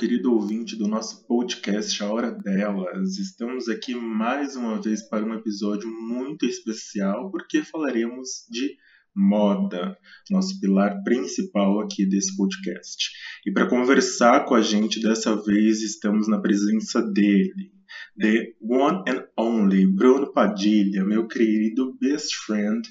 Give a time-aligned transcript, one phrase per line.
[0.00, 3.18] Querido ouvinte do nosso podcast A Hora Delas.
[3.18, 8.78] Estamos aqui mais uma vez para um episódio muito especial porque falaremos de
[9.14, 9.94] moda,
[10.30, 13.10] nosso pilar principal aqui desse podcast.
[13.44, 17.70] E para conversar com a gente dessa vez, estamos na presença dele,
[18.18, 22.88] the one and only Bruno Padilha, meu querido best friend.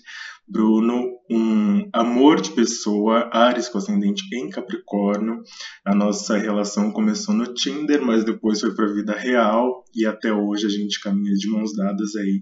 [0.52, 5.44] Bruno, um amor de pessoa, Ares com ascendente em Capricórnio.
[5.86, 10.34] A nossa relação começou no Tinder, mas depois foi para a vida real e até
[10.34, 12.42] hoje a gente caminha de mãos dadas aí.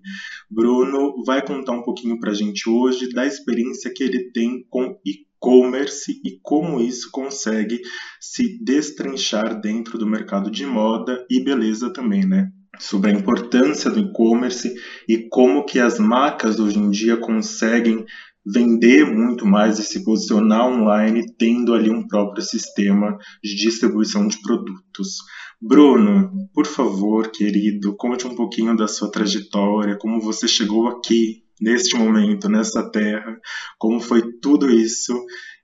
[0.49, 4.97] Bruno vai contar um pouquinho para a gente hoje da experiência que ele tem com
[5.05, 7.81] e-commerce e como isso consegue
[8.21, 12.49] se destrinchar dentro do mercado de moda e beleza também, né?
[12.79, 14.73] Sobre a importância do e-commerce
[15.07, 18.05] e como que as marcas hoje em dia conseguem
[18.45, 24.41] vender muito mais e se posicionar online tendo ali um próprio sistema de distribuição de
[24.41, 25.17] produtos.
[25.61, 31.95] Bruno, por favor, querido, conte um pouquinho da sua trajetória, como você chegou aqui neste
[31.95, 33.37] momento, nessa terra,
[33.77, 35.13] como foi tudo isso.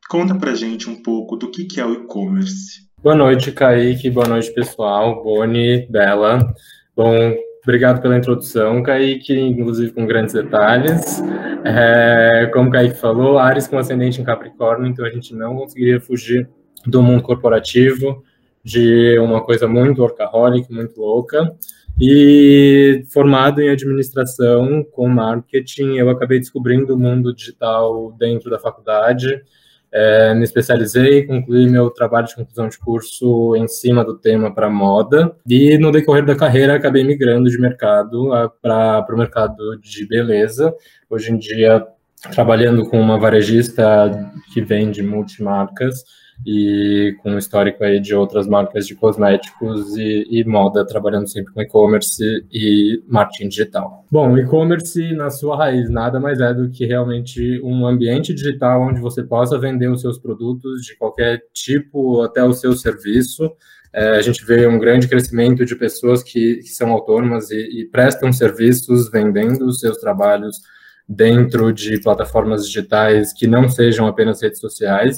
[0.09, 2.83] Conta pra gente um pouco do que é o e-commerce.
[3.01, 4.09] Boa noite, Kaique.
[4.09, 5.23] Boa noite, pessoal.
[5.23, 6.53] Boni, Bela.
[6.95, 11.21] Bom, obrigado pela introdução, Kaique, inclusive com grandes detalhes.
[11.65, 15.99] É, como o Kaique falou, Ares com ascendente em Capricórnio, então a gente não conseguiria
[15.99, 16.47] fugir
[16.85, 18.23] do mundo corporativo,
[18.63, 21.55] de uma coisa muito workaholic, muito louca.
[21.99, 29.41] E formado em administração com marketing, eu acabei descobrindo o mundo digital dentro da faculdade
[29.93, 34.67] é, me especializei, concluí meu trabalho de conclusão de curso em cima do tema para
[34.67, 40.73] moda e no decorrer da carreira acabei migrando de mercado para o mercado de beleza.
[41.07, 41.85] Hoje em dia
[42.31, 44.11] trabalhando com uma varejista
[44.51, 46.03] que vende multimarcas
[46.45, 51.53] e com um histórico aí de outras marcas de cosméticos e, e moda, trabalhando sempre
[51.53, 54.05] com e-commerce e marketing digital.
[54.11, 58.99] Bom, e-commerce, na sua raiz, nada mais é do que realmente um ambiente digital onde
[58.99, 63.51] você possa vender os seus produtos de qualquer tipo até o seu serviço.
[63.93, 67.85] É, a gente vê um grande crescimento de pessoas que, que são autônomas e, e
[67.85, 70.57] prestam serviços vendendo os seus trabalhos
[71.07, 75.17] dentro de plataformas digitais que não sejam apenas redes sociais.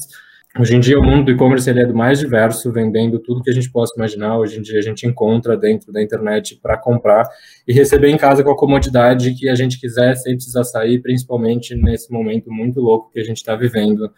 [0.58, 3.50] Hoje em dia, o mundo do e-commerce ele é do mais diverso, vendendo tudo que
[3.50, 4.40] a gente possa imaginar.
[4.40, 7.28] Hoje em dia, a gente encontra dentro da internet para comprar
[7.68, 11.76] e receber em casa com a comodidade que a gente quiser, sem precisar sair, principalmente
[11.76, 14.10] nesse momento muito louco que a gente está vivendo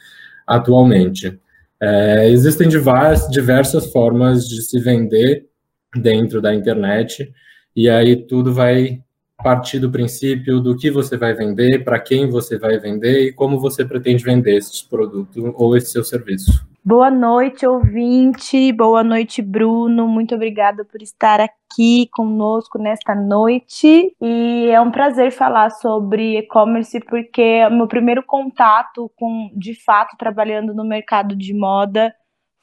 [0.45, 1.39] atualmente.
[1.81, 5.47] É, existem diversas, diversas formas de se vender
[5.95, 7.33] dentro da internet,
[7.75, 8.99] e aí tudo vai
[9.47, 13.57] partir do princípio do que você vai vender, para quem você vai vender e como
[13.57, 16.67] você pretende vender esse produto ou esse seu serviço.
[16.83, 18.73] Boa noite, ouvinte.
[18.73, 20.05] Boa noite, Bruno.
[20.05, 24.13] Muito obrigada por estar aqui conosco nesta noite.
[24.21, 30.17] E é um prazer falar sobre e-commerce porque é meu primeiro contato com, de fato,
[30.17, 32.13] trabalhando no mercado de moda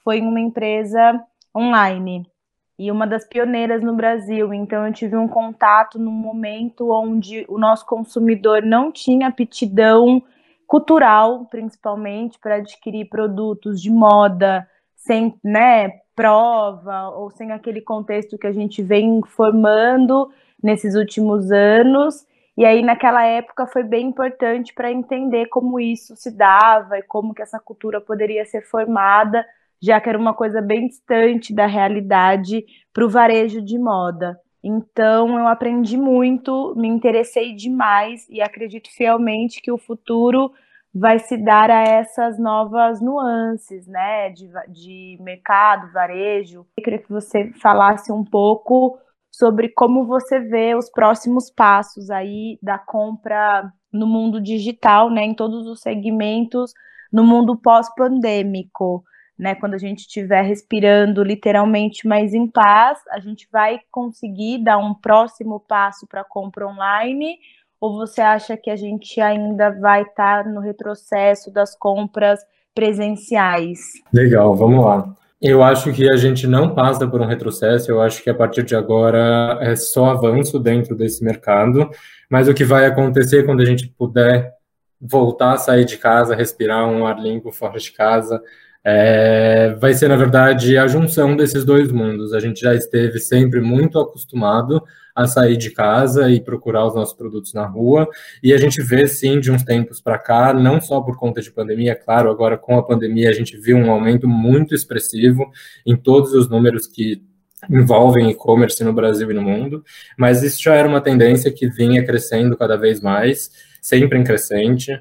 [0.05, 1.19] foi em uma empresa
[1.57, 2.27] online
[2.79, 4.53] e uma das pioneiras no Brasil.
[4.53, 10.23] Então, eu tive um contato num momento onde o nosso consumidor não tinha aptidão
[10.67, 18.47] cultural, principalmente, para adquirir produtos de moda sem né, prova ou sem aquele contexto que
[18.47, 20.31] a gente vem formando
[20.63, 22.27] nesses últimos anos.
[22.57, 27.35] E aí, naquela época, foi bem importante para entender como isso se dava e como
[27.35, 29.45] que essa cultura poderia ser formada
[29.83, 34.39] já que era uma coisa bem distante da realidade para o varejo de moda.
[34.63, 40.51] Então, eu aprendi muito, me interessei demais e acredito fielmente que o futuro
[40.95, 46.61] vai se dar a essas novas nuances, né, de, de mercado, varejo.
[46.77, 48.99] Eu queria que você falasse um pouco
[49.31, 55.35] sobre como você vê os próximos passos aí da compra no mundo digital, né, em
[55.35, 56.73] todos os segmentos,
[57.13, 59.05] no mundo pós-pandêmico
[59.39, 59.55] né?
[59.55, 64.95] Quando a gente estiver respirando literalmente mais em paz, a gente vai conseguir dar um
[64.95, 67.39] próximo passo para compra online?
[67.81, 72.41] Ou você acha que a gente ainda vai estar tá no retrocesso das compras
[72.75, 73.79] presenciais?
[74.13, 75.15] Legal, vamos lá.
[75.43, 78.63] Eu acho que a gente não passa por um retrocesso, eu acho que a partir
[78.63, 81.91] de agora é só avanço dentro desse mercado,
[82.31, 84.55] mas o que vai acontecer quando a gente puder
[84.99, 88.43] voltar a sair de casa, respirar um ar limpo fora de casa,
[88.85, 92.35] é, vai ser, na verdade, a junção desses dois mundos.
[92.35, 94.83] A gente já esteve sempre muito acostumado
[95.15, 98.09] a sair de casa e procurar os nossos produtos na rua,
[98.43, 101.53] e a gente vê, sim, de uns tempos para cá, não só por conta de
[101.53, 105.49] pandemia, claro, agora com a pandemia a gente viu um aumento muito expressivo
[105.87, 107.23] em todos os números que
[107.71, 109.85] envolvem e-commerce no Brasil e no mundo,
[110.19, 113.51] mas isso já era uma tendência que vinha crescendo cada vez mais,
[113.81, 114.93] sempre em crescente.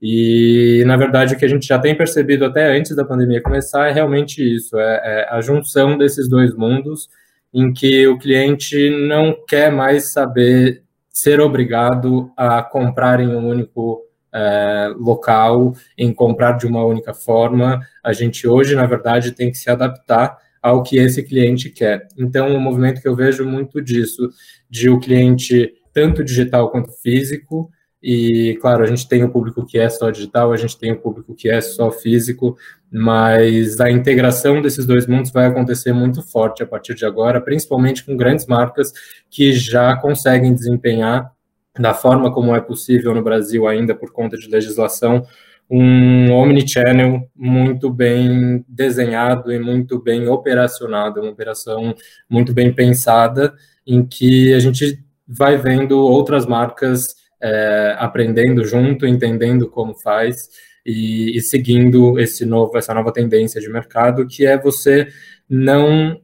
[0.00, 3.88] E, na verdade, o que a gente já tem percebido até antes da pandemia começar
[3.88, 7.08] é realmente isso: é, é a junção desses dois mundos,
[7.52, 14.02] em que o cliente não quer mais saber ser obrigado a comprar em um único
[14.32, 17.80] é, local, em comprar de uma única forma.
[18.04, 22.06] A gente hoje, na verdade, tem que se adaptar ao que esse cliente quer.
[22.16, 24.28] Então, o um movimento que eu vejo muito disso,
[24.70, 27.70] de o cliente tanto digital quanto físico,
[28.02, 31.00] e, claro, a gente tem o público que é só digital, a gente tem o
[31.00, 32.56] público que é só físico,
[32.90, 38.04] mas a integração desses dois mundos vai acontecer muito forte a partir de agora, principalmente
[38.04, 38.92] com grandes marcas
[39.28, 41.32] que já conseguem desempenhar,
[41.78, 45.24] da forma como é possível no Brasil ainda por conta de legislação,
[45.70, 51.94] um omnichannel muito bem desenhado e muito bem operacionado, uma operação
[52.28, 53.54] muito bem pensada,
[53.86, 60.48] em que a gente vai vendo outras marcas é, aprendendo junto, entendendo como faz
[60.84, 65.08] e, e, seguindo esse novo, essa nova tendência de mercado, que é você
[65.48, 66.20] não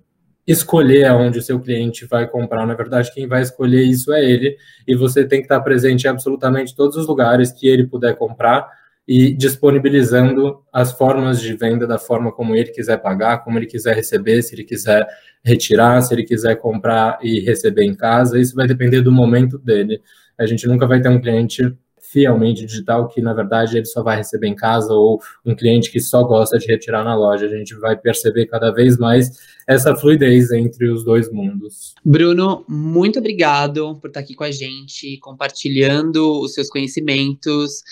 [0.47, 2.67] escolher aonde o seu cliente vai comprar.
[2.67, 4.57] Na verdade, quem vai escolher isso é ele,
[4.87, 8.69] e você tem que estar presente em absolutamente todos os lugares que ele puder comprar
[9.07, 13.95] e disponibilizando as formas de venda da forma como ele quiser pagar, como ele quiser
[13.95, 15.07] receber, se ele quiser
[15.45, 20.01] retirar, se ele quiser comprar e receber em casa, isso vai depender do momento dele.
[20.39, 21.63] A gente nunca vai ter um cliente
[22.15, 25.99] fielmente digital que, na verdade, ele só vai receber em casa ou um cliente que
[25.99, 27.47] só gosta de retirar na loja.
[27.47, 29.31] A gente vai perceber cada vez mais
[29.67, 31.95] essa fluidez entre os dois mundos.
[32.05, 37.83] Bruno, muito obrigado por estar aqui com a gente, compartilhando os seus conhecimentos.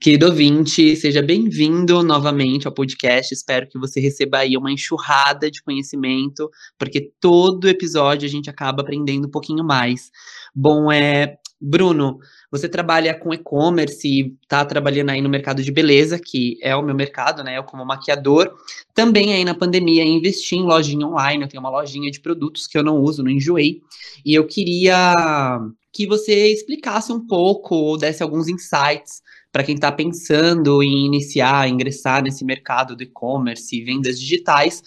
[0.00, 3.32] Querido ouvinte, seja bem-vindo novamente ao podcast.
[3.32, 8.82] Espero que você receba aí uma enxurrada de conhecimento, porque todo episódio a gente acaba
[8.82, 10.10] aprendendo um pouquinho mais.
[10.54, 12.18] Bom, é, Bruno,
[12.50, 16.82] você trabalha com e-commerce e está trabalhando aí no mercado de beleza, que é o
[16.82, 17.56] meu mercado, né?
[17.56, 18.52] Eu como maquiador.
[18.92, 22.76] Também aí na pandemia investi em lojinha online, eu tenho uma lojinha de produtos que
[22.76, 23.80] eu não uso, não enjoei.
[24.24, 25.60] E eu queria
[25.92, 29.22] que você explicasse um pouco ou desse alguns insights
[29.52, 34.82] para quem está pensando em iniciar, ingressar nesse mercado do e-commerce e vendas digitais,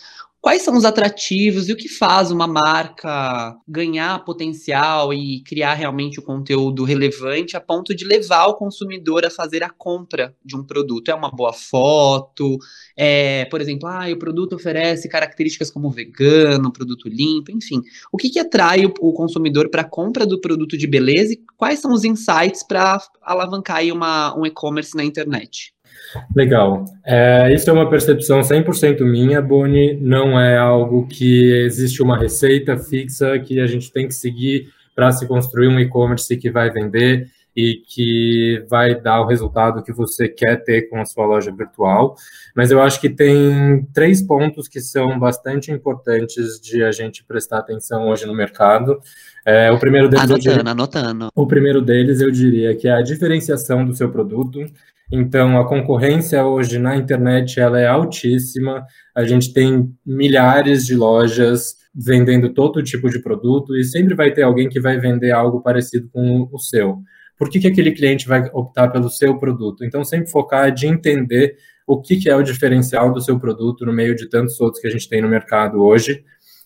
[0.45, 6.19] Quais são os atrativos e o que faz uma marca ganhar potencial e criar realmente
[6.19, 10.63] o conteúdo relevante a ponto de levar o consumidor a fazer a compra de um
[10.63, 11.09] produto?
[11.09, 12.59] É uma boa foto,
[12.95, 17.81] é, por exemplo, ah, o produto oferece características como vegano, produto limpo, enfim.
[18.12, 21.42] O que, que atrai o, o consumidor para a compra do produto de beleza e
[21.57, 25.75] quais são os insights para alavancar uma, um e-commerce na internet?
[26.36, 26.86] Legal.
[27.06, 29.96] É, isso é uma percepção 100% minha, Boni.
[30.02, 35.12] Não é algo que existe uma receita fixa que a gente tem que seguir para
[35.12, 40.28] se construir um e-commerce que vai vender e que vai dar o resultado que você
[40.28, 42.16] quer ter com a sua loja virtual.
[42.54, 47.59] Mas eu acho que tem três pontos que são bastante importantes de a gente prestar
[47.59, 49.00] atenção hoje no mercado.
[49.45, 51.30] É, o primeiro deles, anotando, diria, anotando.
[51.35, 54.59] O primeiro deles, eu diria que é a diferenciação do seu produto.
[55.11, 58.85] Então, a concorrência hoje na internet ela é altíssima.
[59.14, 64.42] A gente tem milhares de lojas vendendo todo tipo de produto e sempre vai ter
[64.42, 66.97] alguém que vai vender algo parecido com o seu.
[67.37, 69.85] Por que, que aquele cliente vai optar pelo seu produto?
[69.85, 73.94] Então, sempre focar de entender o que, que é o diferencial do seu produto no
[73.94, 76.23] meio de tantos outros que a gente tem no mercado hoje.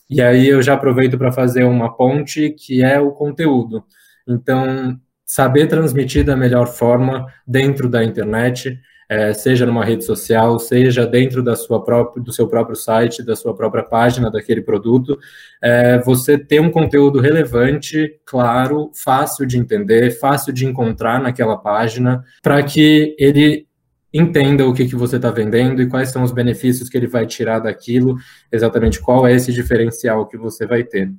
[0.09, 3.83] E aí eu já aproveito para fazer uma ponte que é o conteúdo.
[4.27, 11.05] Então, saber transmitir da melhor forma dentro da internet, é, seja numa rede social, seja
[11.05, 15.17] dentro da sua própria, do seu próprio site, da sua própria página daquele produto,
[15.61, 22.23] é, você ter um conteúdo relevante, claro, fácil de entender, fácil de encontrar naquela página,
[22.41, 23.68] para que ele
[24.13, 27.25] entenda o que, que você está vendendo e quais são os benefícios que ele vai
[27.25, 28.17] tirar daquilo,
[28.51, 31.11] exatamente qual é esse diferencial que você vai ter.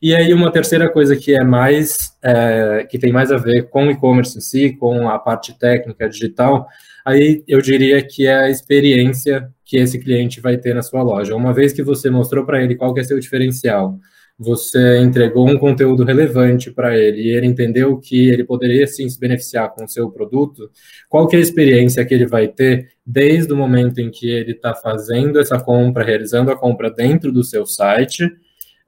[0.00, 3.88] E aí uma terceira coisa que é mais é, que tem mais a ver com
[3.88, 6.66] e-commerce em si, com a parte técnica digital,
[7.04, 11.36] aí eu diria que é a experiência que esse cliente vai ter na sua loja.
[11.36, 13.96] Uma vez que você mostrou para ele qual que é seu diferencial,
[14.42, 19.18] você entregou um conteúdo relevante para ele e ele entendeu que ele poderia sim se
[19.18, 20.70] beneficiar com o seu produto,
[21.08, 24.52] qual que é a experiência que ele vai ter desde o momento em que ele
[24.52, 28.28] está fazendo essa compra, realizando a compra dentro do seu site,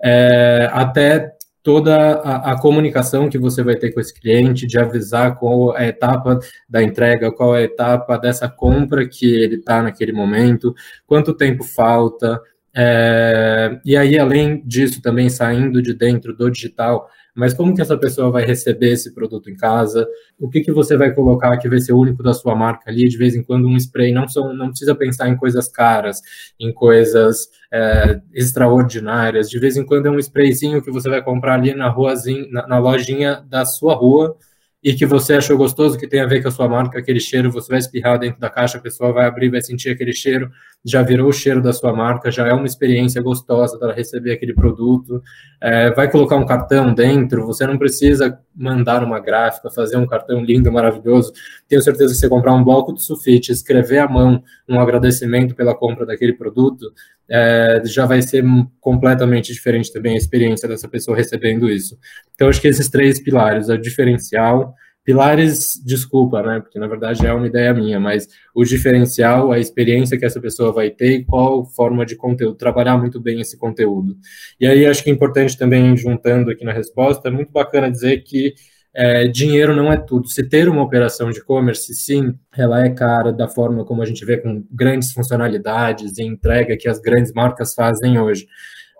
[0.03, 1.33] é, até
[1.65, 5.87] toda a, a, comunicação que você vai ter com esse cliente, de avisar qual é
[5.87, 10.75] a etapa da entrega, qual é a etapa dessa compra que ele está naquele momento,
[11.07, 12.39] quanto tempo falta.
[12.76, 17.99] É, e aí, além disso, também saindo de dentro do digital, mas como que essa
[17.99, 20.07] pessoa vai receber esse produto em casa?
[20.38, 23.09] O que, que você vai colocar que vai ser único da sua marca ali?
[23.09, 26.21] De vez em quando um spray não, são, não precisa pensar em coisas caras,
[26.61, 29.50] em coisas é, extraordinárias.
[29.50, 32.69] De vez em quando é um sprayzinho que você vai comprar ali na ruazinha, na,
[32.69, 34.37] na lojinha da sua rua,
[34.85, 37.50] e que você achou gostoso, que tem a ver com a sua marca, aquele cheiro,
[37.50, 40.50] você vai espirrar dentro da caixa, a pessoa vai abrir, vai sentir aquele cheiro,
[40.85, 44.53] já virou o cheiro da sua marca, já é uma experiência gostosa dela receber aquele
[44.53, 45.23] produto.
[45.59, 50.45] É, vai colocar um cartão dentro, você não precisa mandar uma gráfica, fazer um cartão
[50.45, 51.33] lindo, maravilhoso.
[51.67, 55.75] Tenho certeza que você comprar um bloco de sulfite, escrever à mão um agradecimento pela
[55.75, 56.93] compra daquele produto,
[57.31, 58.45] é, já vai ser
[58.81, 61.99] completamente diferente também a experiência dessa pessoa recebendo isso.
[62.35, 67.33] Então, acho que esses três pilares, o diferencial, pilares, desculpa, né, porque na verdade é
[67.33, 71.66] uma ideia minha, mas o diferencial, a experiência que essa pessoa vai ter e qual
[71.66, 74.16] forma de conteúdo, trabalhar muito bem esse conteúdo.
[74.59, 78.23] E aí acho que é importante também, juntando aqui na resposta, é muito bacana dizer
[78.23, 78.54] que
[78.95, 80.29] é, dinheiro não é tudo.
[80.29, 84.25] Se ter uma operação de e-commerce, sim, ela é cara da forma como a gente
[84.25, 88.47] vê com grandes funcionalidades e entrega que as grandes marcas fazem hoje.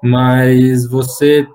[0.03, 1.47] Mas você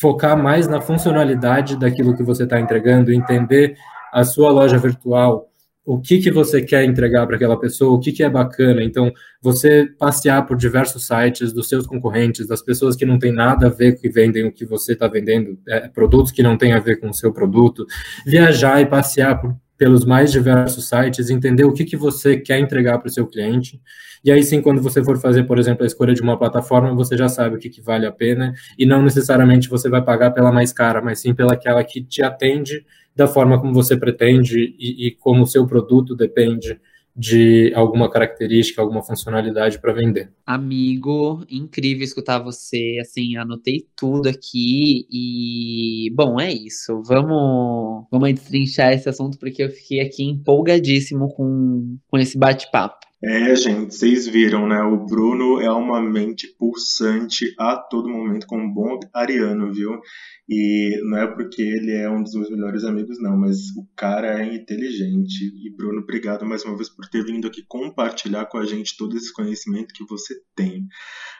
[0.00, 3.76] focar mais na funcionalidade daquilo que você está entregando, entender
[4.12, 5.49] a sua loja virtual,
[5.84, 8.82] o que, que você quer entregar para aquela pessoa, o que, que é bacana.
[8.82, 9.10] Então,
[9.40, 13.70] você passear por diversos sites dos seus concorrentes, das pessoas que não tem nada a
[13.70, 16.80] ver com que vendem o que você está vendendo, é, produtos que não têm a
[16.80, 17.86] ver com o seu produto,
[18.26, 22.98] viajar e passear por, pelos mais diversos sites, entender o que, que você quer entregar
[22.98, 23.80] para o seu cliente.
[24.22, 27.16] E aí sim, quando você for fazer, por exemplo, a escolha de uma plataforma, você
[27.16, 30.52] já sabe o que, que vale a pena, e não necessariamente você vai pagar pela
[30.52, 35.10] mais cara, mas sim pelaquela que te atende da forma como você pretende e, e
[35.12, 36.80] como o seu produto depende
[37.14, 40.32] de alguma característica, alguma funcionalidade para vender.
[40.46, 47.02] Amigo, incrível escutar você, assim, anotei tudo aqui e bom, é isso.
[47.02, 53.09] Vamos, vamos destrinchar esse assunto porque eu fiquei aqui empolgadíssimo com, com esse bate-papo.
[53.22, 54.80] É, gente, vocês viram, né?
[54.82, 60.00] O Bruno é uma mente pulsante a todo momento, como um bom ariano, viu?
[60.48, 64.42] E não é porque ele é um dos meus melhores amigos, não, mas o cara
[64.42, 65.44] é inteligente.
[65.44, 69.14] E Bruno, obrigado mais uma vez por ter vindo aqui compartilhar com a gente todo
[69.14, 70.86] esse conhecimento que você tem.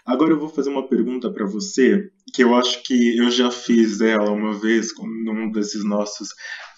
[0.05, 4.01] Agora eu vou fazer uma pergunta para você, que eu acho que eu já fiz
[4.01, 4.89] ela uma vez
[5.25, 6.29] num desses nossos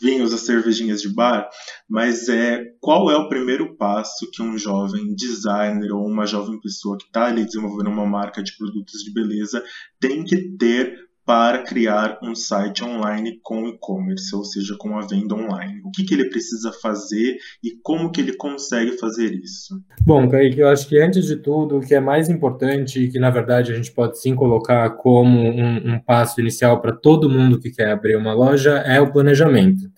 [0.01, 1.49] vinhos, as cervejinhas de bar,
[1.89, 6.99] mas é qual é o primeiro passo que um jovem designer ou uma jovem pessoa
[6.99, 9.63] que está ali desenvolvendo uma marca de produtos de beleza
[10.01, 15.35] tem que ter para criar um site online com e-commerce, ou seja, com a venda
[15.35, 15.81] online.
[15.85, 19.81] O que, que ele precisa fazer e como que ele consegue fazer isso?
[20.05, 23.19] Bom, Kaique, eu acho que antes de tudo, o que é mais importante e que
[23.19, 27.61] na verdade a gente pode sim colocar como um, um passo inicial para todo mundo
[27.61, 29.92] que quer abrir uma loja é o planejamento.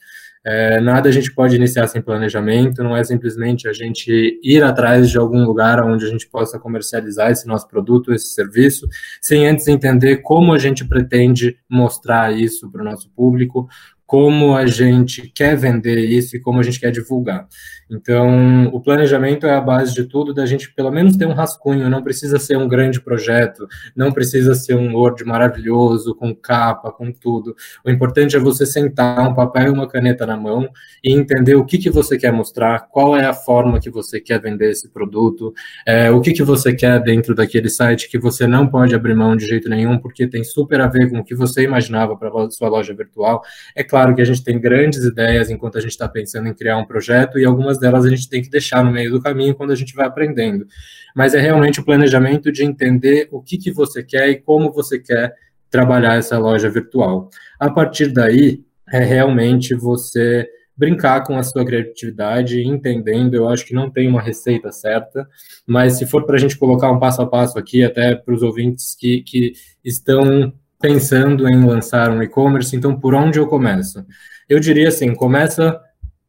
[0.46, 5.10] É, nada a gente pode iniciar sem planejamento, não é simplesmente a gente ir atrás
[5.10, 8.86] de algum lugar onde a gente possa comercializar esse nosso produto, esse serviço,
[9.22, 13.66] sem antes entender como a gente pretende mostrar isso para o nosso público,
[14.06, 17.49] como a gente quer vender isso e como a gente quer divulgar.
[17.90, 21.88] Então, o planejamento é a base de tudo, da gente pelo menos ter um rascunho,
[21.90, 27.12] não precisa ser um grande projeto, não precisa ser um Word maravilhoso, com capa, com
[27.12, 27.54] tudo.
[27.84, 30.68] O importante é você sentar um papel e uma caneta na mão
[31.02, 34.40] e entender o que, que você quer mostrar, qual é a forma que você quer
[34.40, 35.52] vender esse produto,
[35.87, 39.37] é, o que, que você quer dentro daquele site que você não pode abrir mão
[39.37, 42.68] de jeito nenhum, porque tem super a ver com o que você imaginava para sua
[42.68, 43.42] loja virtual.
[43.75, 46.78] É claro que a gente tem grandes ideias enquanto a gente está pensando em criar
[46.78, 49.70] um projeto e algumas delas a gente tem que deixar no meio do caminho quando
[49.70, 50.66] a gente vai aprendendo.
[51.14, 54.98] Mas é realmente o planejamento de entender o que, que você quer e como você
[54.98, 55.34] quer
[55.70, 57.30] trabalhar essa loja virtual.
[57.58, 63.34] A partir daí, é realmente você brincar com a sua criatividade, entendendo.
[63.34, 65.26] Eu acho que não tem uma receita certa,
[65.66, 68.42] mas se for para a gente colocar um passo a passo aqui, até para os
[68.42, 69.52] ouvintes que, que
[69.84, 70.52] estão
[70.85, 74.05] pensando em lançar um e-commerce, então por onde eu começo?
[74.47, 75.81] Eu diria assim, começa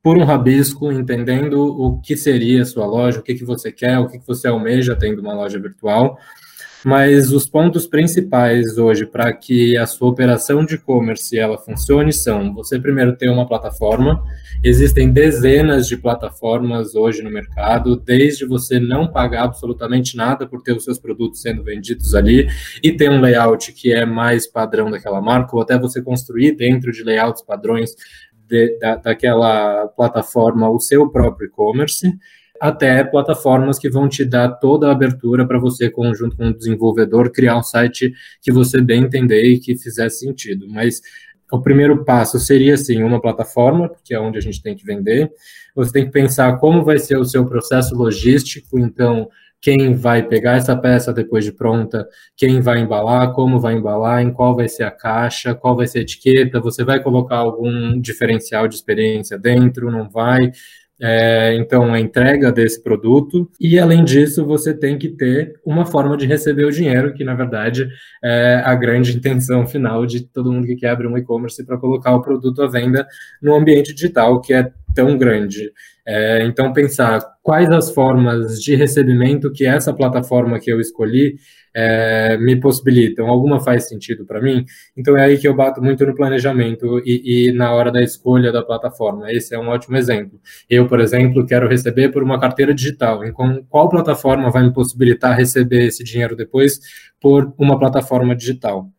[0.02, 4.00] por um rabisco, entendendo o que seria a sua loja, o que, que você quer,
[4.00, 6.18] o que, que você almeja tendo uma loja virtual.
[6.86, 12.54] Mas os pontos principais hoje para que a sua operação de e-commerce ela funcione são:
[12.54, 14.24] você primeiro ter uma plataforma.
[14.64, 20.74] Existem dezenas de plataformas hoje no mercado, desde você não pagar absolutamente nada por ter
[20.74, 22.48] os seus produtos sendo vendidos ali
[22.84, 26.92] e ter um layout que é mais padrão daquela marca, ou até você construir dentro
[26.92, 27.96] de layouts padrões
[28.48, 32.16] de, da, daquela plataforma o seu próprio e-commerce
[32.62, 37.32] até plataformas que vão te dar toda a abertura para você, junto com o desenvolvedor,
[37.32, 40.68] criar um site que você bem entender e que fizer sentido.
[40.70, 41.02] Mas
[41.52, 45.32] o primeiro passo seria, sim, uma plataforma, que é onde a gente tem que vender.
[45.76, 49.28] Você tem que pensar como vai ser o seu processo logístico, então,
[49.62, 52.08] quem vai pegar essa peça depois de pronta,
[52.38, 56.00] quem vai embalar, como vai embalar, em qual vai ser a caixa, qual vai ser
[56.00, 60.52] a etiqueta, você vai colocar algum diferencial de experiência dentro, não vai
[61.02, 66.16] é, então, a entrega desse produto, e além disso, você tem que ter uma forma
[66.16, 67.90] de receber o dinheiro, que na verdade
[68.24, 72.16] é a grande intenção final de todo mundo que quer abrir um e-commerce para colocar
[72.16, 73.06] o produto à venda
[73.42, 75.72] no ambiente digital, que é tão grande.
[76.08, 81.36] É, então, pensar quais as formas de recebimento que essa plataforma que eu escolhi
[81.76, 83.28] é, me possibilitam.
[83.28, 84.66] Alguma faz sentido para mim?
[84.96, 88.52] Então, é aí que eu bato muito no planejamento e, e, na hora da escolha
[88.52, 89.32] da plataforma.
[89.32, 90.40] Esse é um ótimo exemplo.
[90.70, 93.26] Eu, por exemplo, quero receber por uma carteira digital.
[93.26, 96.80] Então, qual plataforma vai me possibilitar receber esse dinheiro depois
[97.20, 98.95] por uma plataforma digital?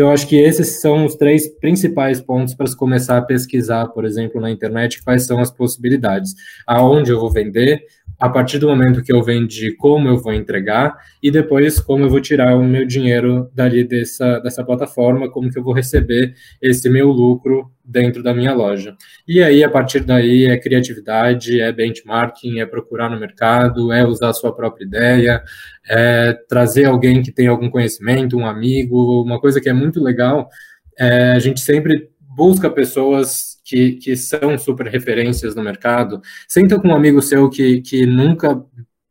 [0.00, 3.86] Então, eu acho que esses são os três principais pontos para se começar a pesquisar,
[3.88, 6.34] por exemplo, na internet, quais são as possibilidades.
[6.66, 7.82] Aonde eu vou vender,
[8.20, 12.10] a partir do momento que eu vendi, como eu vou entregar, e depois como eu
[12.10, 16.90] vou tirar o meu dinheiro dali dessa, dessa plataforma, como que eu vou receber esse
[16.90, 18.94] meu lucro dentro da minha loja.
[19.26, 24.28] E aí, a partir daí, é criatividade, é benchmarking, é procurar no mercado, é usar
[24.28, 25.42] a sua própria ideia,
[25.88, 30.50] é trazer alguém que tem algum conhecimento, um amigo, uma coisa que é muito legal,
[30.98, 36.88] é, a gente sempre busca pessoas que, que são super referências no mercado, senta com
[36.88, 38.60] um amigo seu que, que nunca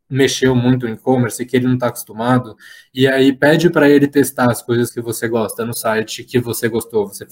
[0.10, 2.58] mexeu muito em e-commerce, que ele não está acostumado,
[2.94, 6.68] e aí pede para ele testar as coisas que você gosta no site que você
[6.68, 7.08] gostou.
[7.08, 7.26] Você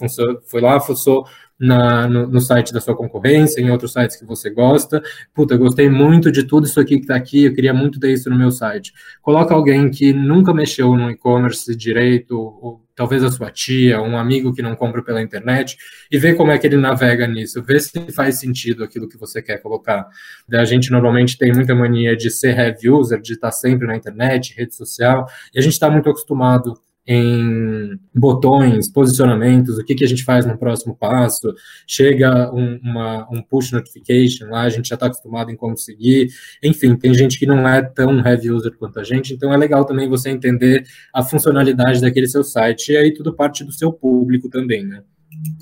[0.46, 1.28] foi lá, fuçou
[1.60, 5.02] na, no, no, site da sua concorrência, em outros sites que você gosta.
[5.34, 8.12] Puta, eu gostei muito de tudo isso aqui que está aqui, eu queria muito ter
[8.12, 8.94] isso no meu site.
[9.22, 14.54] Coloca alguém que nunca mexeu no e-commerce direito, ou talvez a sua tia, um amigo
[14.54, 15.78] que não compra pela internet,
[16.12, 19.42] e vê como é que ele navega nisso, vê se faz sentido aquilo que você
[19.42, 20.08] quer colocar.
[20.52, 24.54] A gente normalmente tem muita mania de ser heavy user, de estar sempre na internet,
[24.58, 30.08] rede social, e a gente está muito acostumado em botões, posicionamentos, o que, que a
[30.08, 31.54] gente faz no próximo passo,
[31.88, 36.28] chega um, uma, um push notification lá, a gente já está acostumado em como seguir,
[36.62, 39.86] enfim, tem gente que não é tão heavy user quanto a gente, então é legal
[39.86, 44.50] também você entender a funcionalidade daquele seu site, e aí tudo parte do seu público
[44.50, 45.02] também, né?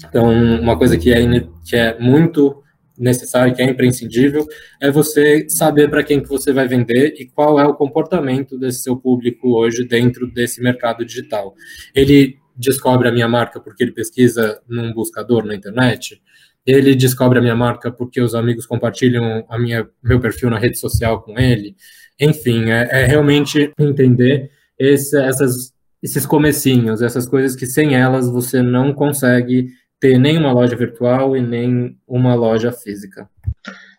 [0.07, 1.19] Então, uma coisa que é,
[1.63, 2.63] que é muito
[2.97, 4.45] necessário, que é imprescindível,
[4.81, 8.79] é você saber para quem que você vai vender e qual é o comportamento desse
[8.83, 11.53] seu público hoje dentro desse mercado digital.
[11.93, 16.21] Ele descobre a minha marca porque ele pesquisa num buscador na internet,
[16.65, 20.79] ele descobre a minha marca porque os amigos compartilham a minha, meu perfil na rede
[20.79, 21.75] social com ele.
[22.19, 28.63] Enfim, é, é realmente entender esse, essas, esses comecinhos, essas coisas que sem elas você
[28.63, 29.67] não consegue
[29.99, 33.29] ter nem uma loja virtual e nem uma loja física.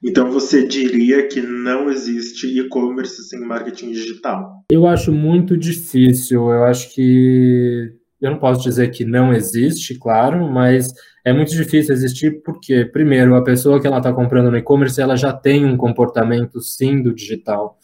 [0.04, 4.64] Então você diria que não existe e-commerce sem marketing digital?
[4.70, 6.50] Eu acho muito difícil.
[6.50, 10.92] Eu acho que eu não posso dizer que não existe, claro, mas
[11.24, 15.16] é muito difícil existir porque, primeiro, a pessoa que ela está comprando no e-commerce ela
[15.16, 17.78] já tem um comportamento sim do digital.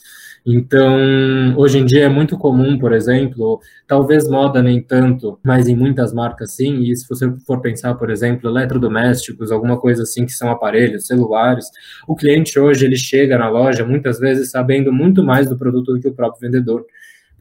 [0.44, 5.76] Então, hoje em dia é muito comum, por exemplo, talvez moda nem tanto, mas em
[5.76, 10.32] muitas marcas sim, e se você for pensar, por exemplo, eletrodomésticos, alguma coisa assim que
[10.32, 11.66] são aparelhos, celulares,
[12.08, 16.00] o cliente hoje ele chega na loja muitas vezes sabendo muito mais do produto do
[16.00, 16.84] que o próprio vendedor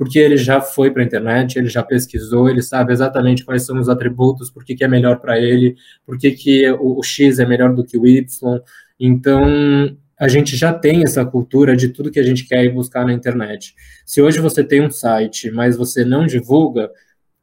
[0.02, 3.80] porque ele já foi para a internet, ele já pesquisou, ele sabe exatamente quais são
[3.80, 7.38] os atributos, por que, que é melhor para ele, por que, que o, o, X
[7.38, 8.26] é melhor do que o Y.
[9.00, 13.04] Então, a gente já tem essa cultura de tudo que a gente quer ir buscar
[13.04, 13.74] na internet.
[14.06, 16.92] Se hoje você tem um site, mas você não divulga,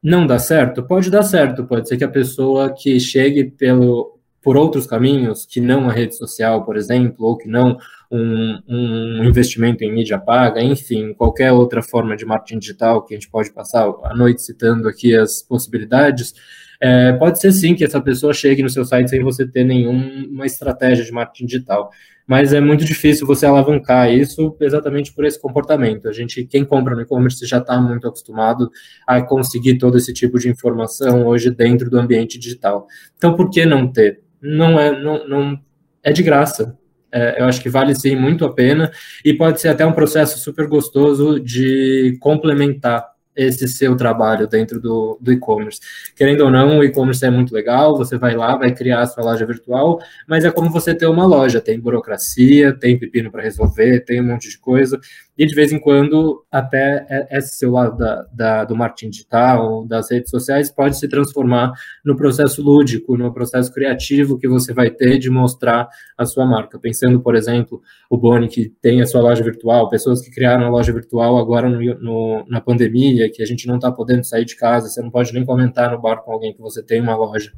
[0.00, 0.84] não dá certo?
[0.84, 5.60] Pode dar certo, pode ser que a pessoa que chegue pelo, por outros caminhos, que
[5.60, 7.76] não a rede social, por exemplo, ou que não
[8.08, 13.16] um, um investimento em mídia paga, enfim, qualquer outra forma de marketing digital que a
[13.16, 16.32] gente pode passar a noite citando aqui as possibilidades,
[16.80, 20.46] É, pode ser sim que essa pessoa chegue no seu site sem você ter nenhuma
[20.46, 21.90] estratégia de marketing digital,
[22.26, 26.08] mas é muito difícil você alavancar isso exatamente por esse comportamento.
[26.08, 28.70] A gente, quem compra no e-commerce já está muito acostumado
[29.06, 32.86] a conseguir todo esse tipo de informação hoje dentro do ambiente digital.
[33.16, 34.20] Então, por que não ter?
[34.40, 35.60] Não é, não, não
[36.02, 36.76] é de graça.
[37.10, 38.92] É, eu acho que vale sim muito a pena
[39.24, 45.16] e pode ser até um processo super gostoso de complementar esse seu trabalho dentro do,
[45.20, 45.80] do e-commerce.
[46.16, 49.22] Querendo ou não, o e-commerce é muito legal, você vai lá, vai criar a sua
[49.24, 54.00] loja virtual, mas é como você ter uma loja, tem burocracia, tem pepino para resolver,
[54.00, 54.98] tem um monte de coisa,
[55.38, 60.10] e de vez em quando até esse seu lado da, da, do marketing digital, das
[60.10, 61.72] redes sociais, pode se transformar
[62.04, 66.76] no processo lúdico, no processo criativo que você vai ter de mostrar a sua marca.
[66.76, 70.70] Pensando, por exemplo, o Boni, que tem a sua loja virtual, pessoas que criaram a
[70.70, 74.56] loja virtual agora no, no, na pandemia, que a gente não está podendo sair de
[74.56, 77.52] casa, você não pode nem comentar no bar com alguém que você tem uma loja.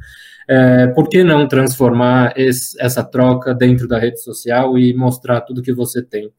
[0.48, 5.62] É, por que não transformar esse, essa troca dentro da rede social e mostrar tudo
[5.62, 6.30] que você tem?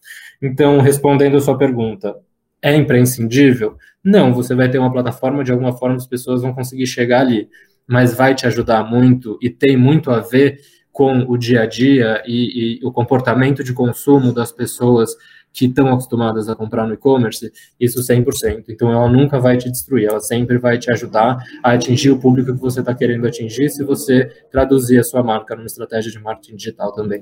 [0.42, 2.16] Então, respondendo a sua pergunta,
[2.62, 3.78] é imprescindível?
[4.04, 7.50] Não, você vai ter uma plataforma, de alguma forma as pessoas vão conseguir chegar ali,
[7.88, 10.60] mas vai te ajudar muito e tem muito a ver
[10.92, 15.16] com o dia a dia e, e o comportamento de consumo das pessoas
[15.54, 18.66] que estão acostumadas a comprar no e-commerce, isso 100%.
[18.70, 22.54] Então, ela nunca vai te destruir, ela sempre vai te ajudar a atingir o público
[22.54, 26.56] que você está querendo atingir se você traduzir a sua marca numa estratégia de marketing
[26.56, 27.22] digital também.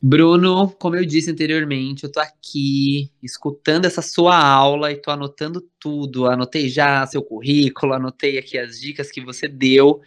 [0.00, 5.60] Bruno, como eu disse anteriormente, eu tô aqui escutando essa sua aula e tô anotando
[5.80, 6.26] tudo.
[6.26, 10.00] Anotei já seu currículo, anotei aqui as dicas que você deu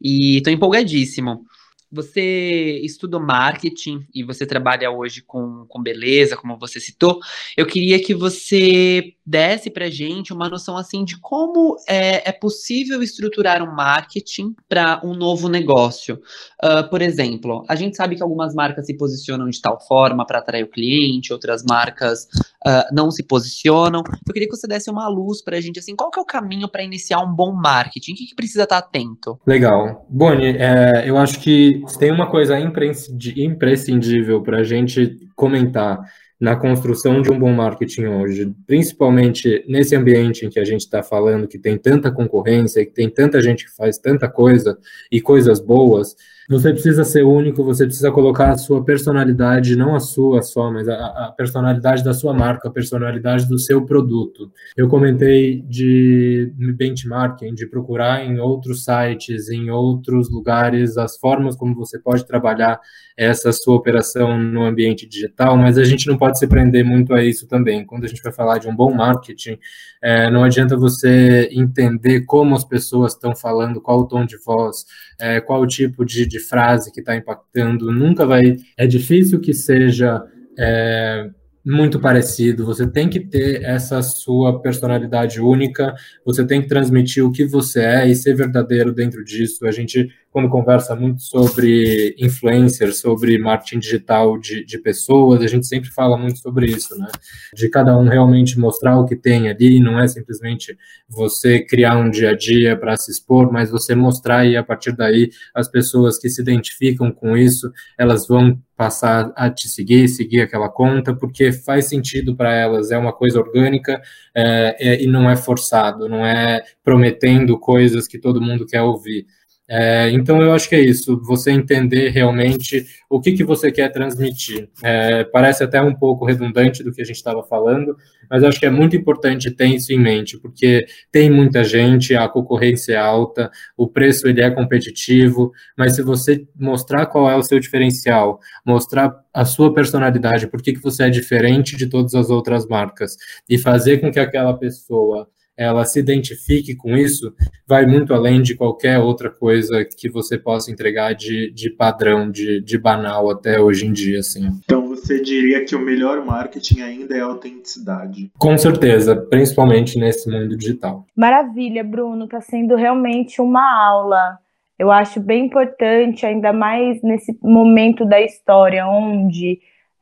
[0.00, 1.46] e tô empolgadíssimo.
[1.92, 7.18] Você estuda marketing e você trabalha hoje com, com beleza, como você citou.
[7.56, 13.00] Eu queria que você desse para gente uma noção assim de como é, é possível
[13.00, 16.20] estruturar um marketing para um novo negócio.
[16.62, 20.40] Uh, por exemplo, a gente sabe que algumas marcas se posicionam de tal forma para
[20.40, 22.24] atrair o cliente, outras marcas
[22.66, 24.02] uh, não se posicionam.
[24.26, 26.26] Eu queria que você desse uma luz para a gente assim, qual que é o
[26.26, 28.12] caminho para iniciar um bom marketing?
[28.12, 29.38] O que, que precisa estar tá atento?
[29.46, 30.06] Legal.
[30.08, 36.00] Boni, é, eu acho que tem uma coisa imprescindível para a gente comentar
[36.40, 41.02] na construção de um bom marketing hoje, principalmente nesse ambiente em que a gente está
[41.02, 44.78] falando, que tem tanta concorrência, que tem tanta gente que faz tanta coisa
[45.12, 46.16] e coisas boas,
[46.50, 50.88] você precisa ser único, você precisa colocar a sua personalidade, não a sua só, mas
[50.88, 54.50] a, a, personalidade da sua marca, a personalidade do seu produto.
[54.76, 61.72] Eu comentei de benchmarking, de procurar em outros sites, em outros lugares, as formas como
[61.72, 62.80] você pode trabalhar
[63.16, 67.22] essa sua operação no ambiente digital, mas a gente não pode se prender muito a
[67.22, 67.84] isso também.
[67.84, 69.56] Quando a gente vai falar de um bom marketing,
[70.02, 74.84] é, não adianta você entender como as pessoas estão falando, qual o tom de voz,
[75.20, 78.56] é, qual o tipo de, de frase que está impactando, nunca vai.
[78.76, 80.22] É difícil que seja.
[80.58, 81.30] É,
[81.64, 87.30] muito parecido, você tem que ter essa sua personalidade única, você tem que transmitir o
[87.30, 89.66] que você é e ser verdadeiro dentro disso.
[89.66, 95.66] A gente quando conversa muito sobre influencers, sobre marketing digital de, de pessoas, a gente
[95.66, 97.08] sempre fala muito sobre isso, né?
[97.54, 100.76] De cada um realmente mostrar o que tem ali, não é simplesmente
[101.08, 104.92] você criar um dia a dia para se expor, mas você mostrar e a partir
[104.92, 110.40] daí as pessoas que se identificam com isso, elas vão passar a te seguir, seguir
[110.40, 114.00] aquela conta, porque faz sentido para elas, é uma coisa orgânica
[114.34, 119.26] é, é, e não é forçado, não é prometendo coisas que todo mundo quer ouvir.
[119.72, 123.88] É, então, eu acho que é isso, você entender realmente o que, que você quer
[123.92, 124.68] transmitir.
[124.82, 127.96] É, parece até um pouco redundante do que a gente estava falando,
[128.28, 132.28] mas acho que é muito importante ter isso em mente, porque tem muita gente, a
[132.28, 137.42] concorrência é alta, o preço ele é competitivo, mas se você mostrar qual é o
[137.42, 142.28] seu diferencial, mostrar a sua personalidade, por que, que você é diferente de todas as
[142.28, 143.16] outras marcas,
[143.48, 147.34] e fazer com que aquela pessoa ela se identifique com isso,
[147.66, 152.62] vai muito além de qualquer outra coisa que você possa entregar de, de padrão, de,
[152.62, 154.48] de banal até hoje em dia, assim.
[154.64, 158.30] Então você diria que o melhor marketing ainda é a autenticidade?
[158.38, 161.04] Com certeza, principalmente nesse mundo digital.
[161.16, 164.38] Maravilha, Bruno, está sendo realmente uma aula.
[164.78, 169.60] Eu acho bem importante, ainda mais nesse momento da história onde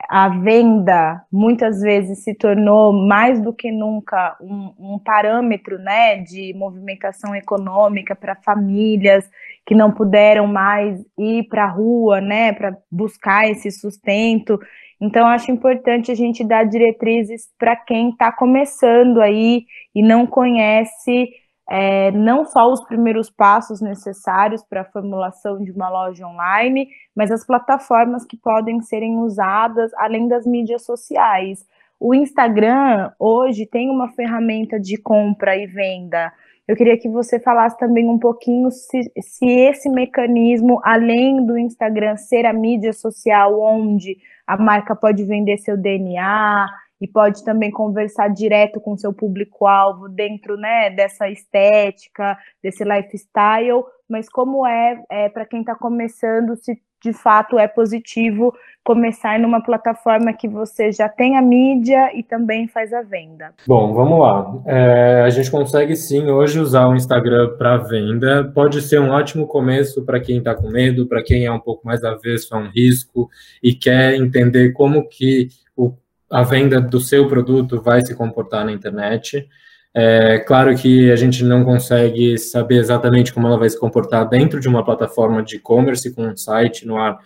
[0.09, 6.55] a venda muitas vezes se tornou mais do que nunca um, um parâmetro né, de
[6.55, 9.29] movimentação econômica para famílias
[9.67, 14.59] que não puderam mais ir para a rua né, para buscar esse sustento.
[14.99, 21.29] Então, acho importante a gente dar diretrizes para quem está começando aí e não conhece
[21.69, 27.31] é, não só os primeiros passos necessários para a formulação de uma loja online, mas
[27.31, 31.67] as plataformas que podem serem usadas além das mídias sociais.
[32.01, 36.33] O Instagram hoje tem uma ferramenta de compra e venda.
[36.67, 42.17] Eu queria que você falasse também um pouquinho se, se esse mecanismo, além do Instagram
[42.17, 46.67] ser a mídia social onde a marca pode vender seu DNA,
[47.01, 54.29] e pode também conversar direto com seu público-alvo dentro né, dessa estética, desse lifestyle, mas
[54.29, 60.33] como é, é para quem está começando, se de fato é positivo começar numa plataforma
[60.33, 63.53] que você já tem a mídia e também faz a venda?
[63.67, 64.63] Bom, vamos lá.
[64.67, 68.51] É, a gente consegue sim hoje usar o Instagram para venda.
[68.55, 71.87] Pode ser um ótimo começo para quem está com medo, para quem é um pouco
[71.87, 73.29] mais avesso a um risco
[73.63, 75.93] e quer entender como que o
[76.31, 79.49] a venda do seu produto vai se comportar na internet.
[79.95, 84.61] É claro que a gente não consegue saber exatamente como ela vai se comportar dentro
[84.61, 87.19] de uma plataforma de e-commerce com um site no ar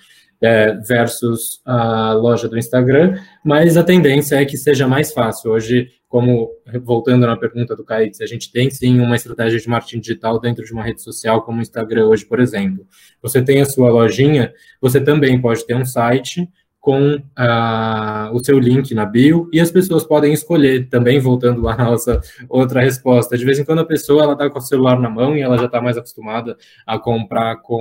[0.43, 5.53] é, versus a loja do Instagram, mas a tendência é que seja mais fácil.
[5.53, 6.51] Hoje, como
[6.83, 10.65] voltando na pergunta do Kaique, a gente tem sim uma estratégia de marketing digital dentro
[10.65, 12.85] de uma rede social como o Instagram hoje, por exemplo.
[13.23, 16.49] Você tem a sua lojinha, você também pode ter um site
[16.83, 21.77] com uh, o seu link na bio e as pessoas podem escolher, também voltando na
[21.77, 23.39] nossa outra resposta.
[23.39, 25.57] De vez em quando a pessoa ela está com o celular na mão e ela
[25.57, 27.81] já está mais acostumada a comprar com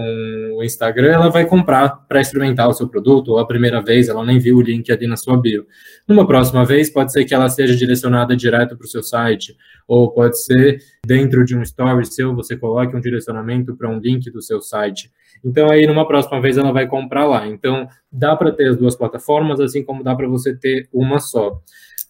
[0.56, 4.24] o Instagram, ela vai comprar para experimentar o seu produto, ou a primeira vez ela
[4.24, 5.66] nem viu o link ali na sua bio.
[6.08, 10.12] Numa próxima vez, pode ser que ela seja direcionada direto para o seu site, ou
[10.12, 14.44] pode ser dentro de um story seu, você coloque um direcionamento para um link do
[14.44, 15.12] seu site.
[15.44, 17.48] Então, aí, numa próxima vez, ela vai comprar lá.
[17.48, 21.60] Então, dá para ter as duas plataformas, assim como dá para você ter uma só.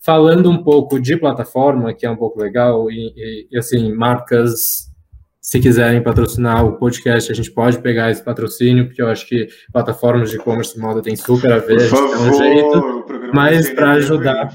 [0.04, 4.92] Falando um pouco de plataforma, que é um pouco legal, e, e assim, marcas
[5.52, 9.50] se quiserem patrocinar o podcast, a gente pode pegar esse patrocínio, porque eu acho que
[9.74, 14.50] plataformas de e-commerce moda tem super a ver, Por favor, um jeito, mas para ajudar.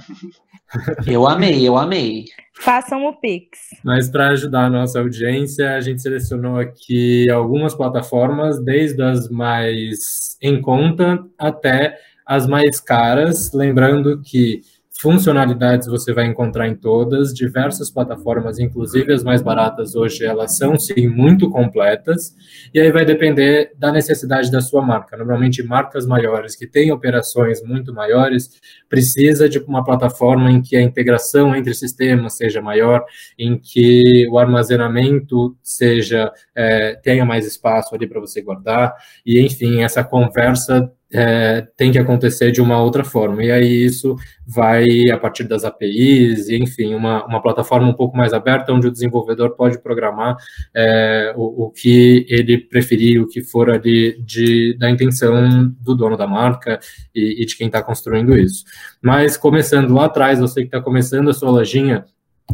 [1.07, 2.27] Eu amei, eu amei.
[2.55, 3.59] Façam o Pix.
[3.85, 10.37] Mas para ajudar a nossa audiência, a gente selecionou aqui algumas plataformas, desde as mais
[10.41, 13.53] em conta até as mais caras.
[13.53, 14.63] Lembrando que
[15.07, 20.77] Funcionalidades você vai encontrar em todas, diversas plataformas, inclusive as mais baratas hoje, elas são
[20.77, 22.35] sim muito completas,
[22.75, 25.17] e aí vai depender da necessidade da sua marca.
[25.17, 28.51] Normalmente, marcas maiores que têm operações muito maiores,
[28.89, 33.05] precisa de uma plataforma em que a integração entre sistemas seja maior,
[33.39, 38.93] em que o armazenamento seja é, tenha mais espaço ali para você guardar,
[39.25, 43.43] e enfim, essa conversa é, tem que acontecer de uma outra forma.
[43.45, 44.17] E aí isso
[44.47, 48.87] vai a partir das APIs, e, enfim, uma, uma plataforma um pouco mais aberta, onde
[48.87, 50.37] o desenvolvedor pode programar
[50.75, 56.17] é, o, o, que ele preferir, o que for ali de, da intenção do dono
[56.17, 56.79] da marca
[57.15, 58.65] e, e de quem está construindo isso.
[59.01, 62.05] Mas começando lá atrás, você que está começando a sua lojinha,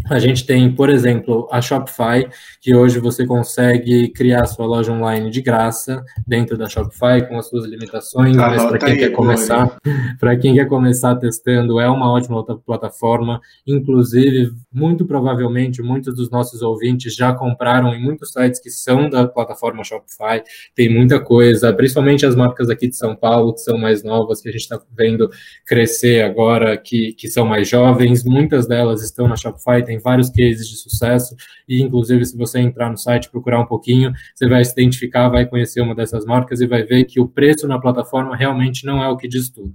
[0.09, 2.27] a gente tem, por exemplo, a Shopify,
[2.61, 7.49] que hoje você consegue criar sua loja online de graça dentro da Shopify com as
[7.49, 9.77] suas limitações, ah, mas para quem aí, quer começar,
[10.19, 13.41] para quem quer começar testando, é uma ótima plataforma.
[13.67, 19.27] Inclusive, muito provavelmente muitos dos nossos ouvintes já compraram em muitos sites que são da
[19.27, 20.43] plataforma Shopify.
[20.75, 24.49] Tem muita coisa, principalmente as marcas aqui de São Paulo, que são mais novas, que
[24.49, 25.31] a gente está vendo
[25.67, 28.25] crescer agora, que, que são mais jovens.
[28.25, 31.35] Muitas delas estão na Shopify tem vários cases de sucesso,
[31.69, 35.47] e inclusive se você entrar no site procurar um pouquinho, você vai se identificar, vai
[35.47, 39.09] conhecer uma dessas marcas e vai ver que o preço na plataforma realmente não é
[39.09, 39.75] o que diz tudo.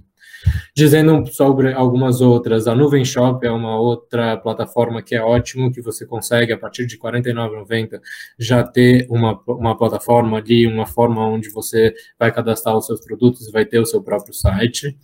[0.74, 5.82] Dizendo sobre algumas outras, a Nuvem Shop é uma outra plataforma que é ótimo, que
[5.82, 8.00] você consegue, a partir de R$ 49,90,
[8.38, 13.48] já ter uma, uma plataforma ali, uma forma onde você vai cadastrar os seus produtos
[13.48, 14.96] e vai ter o seu próprio site.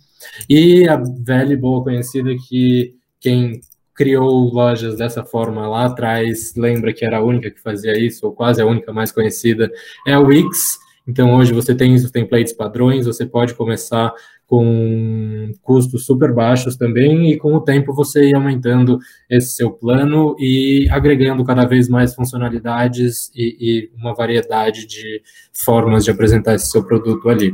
[0.49, 3.59] E a velha e boa conhecida que quem
[3.95, 8.33] criou lojas dessa forma lá atrás, lembra que era a única que fazia isso, ou
[8.33, 9.71] quase a única mais conhecida,
[10.05, 10.77] é a Wix.
[11.07, 14.11] Então, hoje você tem os templates padrões, você pode começar
[14.47, 20.35] com custos super baixos também, e com o tempo você ir aumentando esse seu plano
[20.39, 25.21] e agregando cada vez mais funcionalidades e, e uma variedade de
[25.53, 27.53] formas de apresentar esse seu produto ali.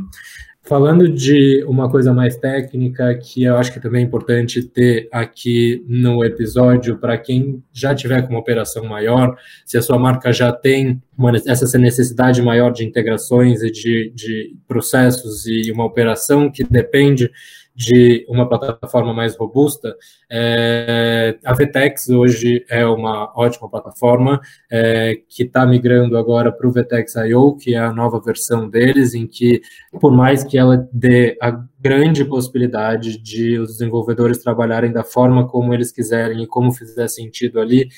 [0.64, 5.84] Falando de uma coisa mais técnica, que eu acho que também é importante ter aqui
[5.88, 10.52] no episódio, para quem já tiver com uma operação maior, se a sua marca já
[10.52, 16.62] tem uma, essa necessidade maior de integrações e de, de processos e uma operação que
[16.62, 17.28] depende
[17.74, 19.96] de uma plataforma mais robusta,
[20.30, 26.72] é, a Vtex hoje é uma ótima plataforma é, que está migrando agora para o
[26.72, 29.62] Vtex IO, que é a nova versão deles, em que,
[30.00, 35.74] por mais que ela dê a grande possibilidade de os desenvolvedores trabalharem da forma como
[35.74, 37.88] eles quiserem e como fizer sentido ali,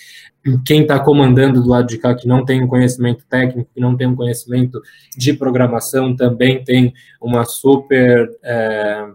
[0.65, 3.97] quem está comandando do lado de cá que não tem um conhecimento técnico, que não
[3.97, 4.81] tem um conhecimento
[5.17, 9.07] de programação, também tem uma super é,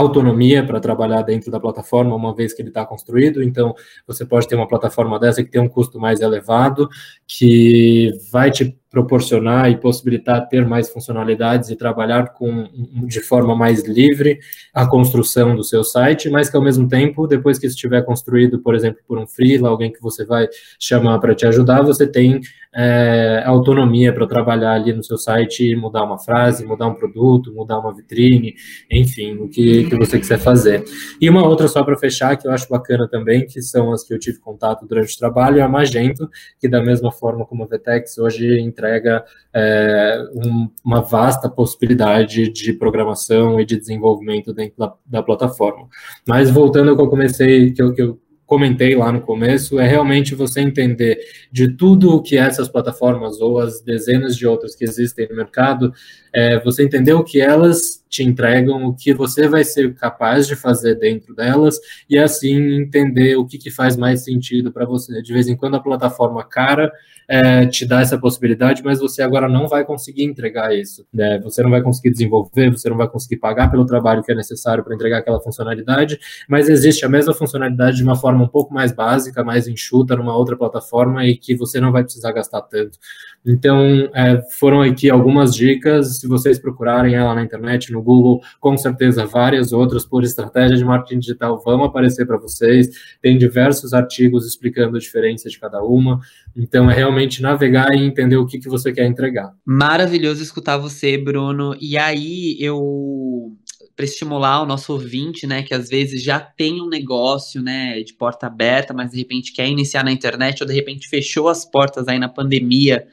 [0.00, 3.42] autonomia para trabalhar dentro da plataforma, uma vez que ele está construído.
[3.42, 3.74] Então,
[4.06, 6.88] você pode ter uma plataforma dessa que tem um custo mais elevado,
[7.26, 12.68] que vai te proporcionar e possibilitar ter mais funcionalidades e trabalhar com
[13.06, 14.38] de forma mais livre
[14.74, 18.74] a construção do seu site, mas que ao mesmo tempo, depois que estiver construído, por
[18.74, 20.46] exemplo, por um freela, alguém que você vai
[20.78, 22.42] chamar para te ajudar, você tem
[22.74, 27.78] é, autonomia para trabalhar ali no seu site mudar uma frase, mudar um produto, mudar
[27.78, 28.54] uma vitrine,
[28.90, 30.84] enfim, o que, que você quiser fazer.
[31.20, 34.12] E uma outra só para fechar, que eu acho bacana também, que são as que
[34.12, 36.28] eu tive contato durante o trabalho, é a Magento,
[36.58, 42.72] que da mesma forma como a Vtex hoje entrega é, um, uma vasta possibilidade de
[42.72, 45.88] programação e de desenvolvimento dentro da, da plataforma.
[46.26, 49.86] Mas voltando ao que eu comecei, que eu, que eu comentei lá no começo, é
[49.86, 51.18] realmente você entender
[51.50, 55.92] de tudo o que essas plataformas ou as dezenas de outras que existem no mercado,
[56.32, 60.54] é, você entender o que elas te entregam, o que você vai ser capaz de
[60.54, 65.22] fazer dentro delas e assim entender o que, que faz mais sentido para você.
[65.22, 66.92] De vez em quando a plataforma cara
[67.28, 71.06] é, te dá essa possibilidade, mas você agora não vai conseguir entregar isso.
[71.12, 71.38] Né?
[71.40, 74.84] Você não vai conseguir desenvolver, você não vai conseguir pagar pelo trabalho que é necessário
[74.84, 78.92] para entregar aquela funcionalidade, mas existe a mesma funcionalidade de uma forma um pouco mais
[78.92, 82.98] básica, mais enxuta, numa outra plataforma e que você não vai precisar gastar tanto.
[83.44, 86.18] Então, é, foram aqui algumas dicas.
[86.18, 90.84] Se vocês procurarem ela na internet, no Google, com certeza várias outras por estratégia de
[90.84, 92.88] marketing digital vão aparecer para vocês.
[93.20, 96.20] Tem diversos artigos explicando a diferença de cada uma.
[96.56, 99.52] Então, é realmente navegar e entender o que, que você quer entregar.
[99.64, 101.76] Maravilhoso escutar você, Bruno.
[101.80, 103.52] E aí, eu
[103.94, 108.14] para estimular o nosso ouvinte, né, que às vezes já tem um negócio, né, de
[108.14, 112.08] porta aberta, mas de repente quer iniciar na internet ou de repente fechou as portas
[112.08, 113.06] aí na pandemia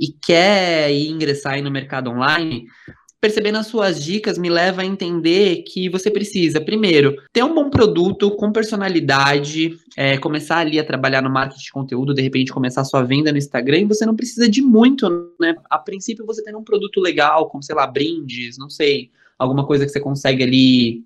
[0.00, 2.64] e quer ingressar aí no mercado online,
[3.20, 7.68] percebendo as suas dicas me leva a entender que você precisa, primeiro, ter um bom
[7.68, 12.80] produto com personalidade, é, começar ali a trabalhar no marketing de conteúdo, de repente começar
[12.80, 15.54] a sua venda no Instagram, e você não precisa de muito, né?
[15.68, 19.84] A princípio você tem um produto legal, como, sei lá, brindes, não sei, alguma coisa
[19.84, 21.04] que você consegue ali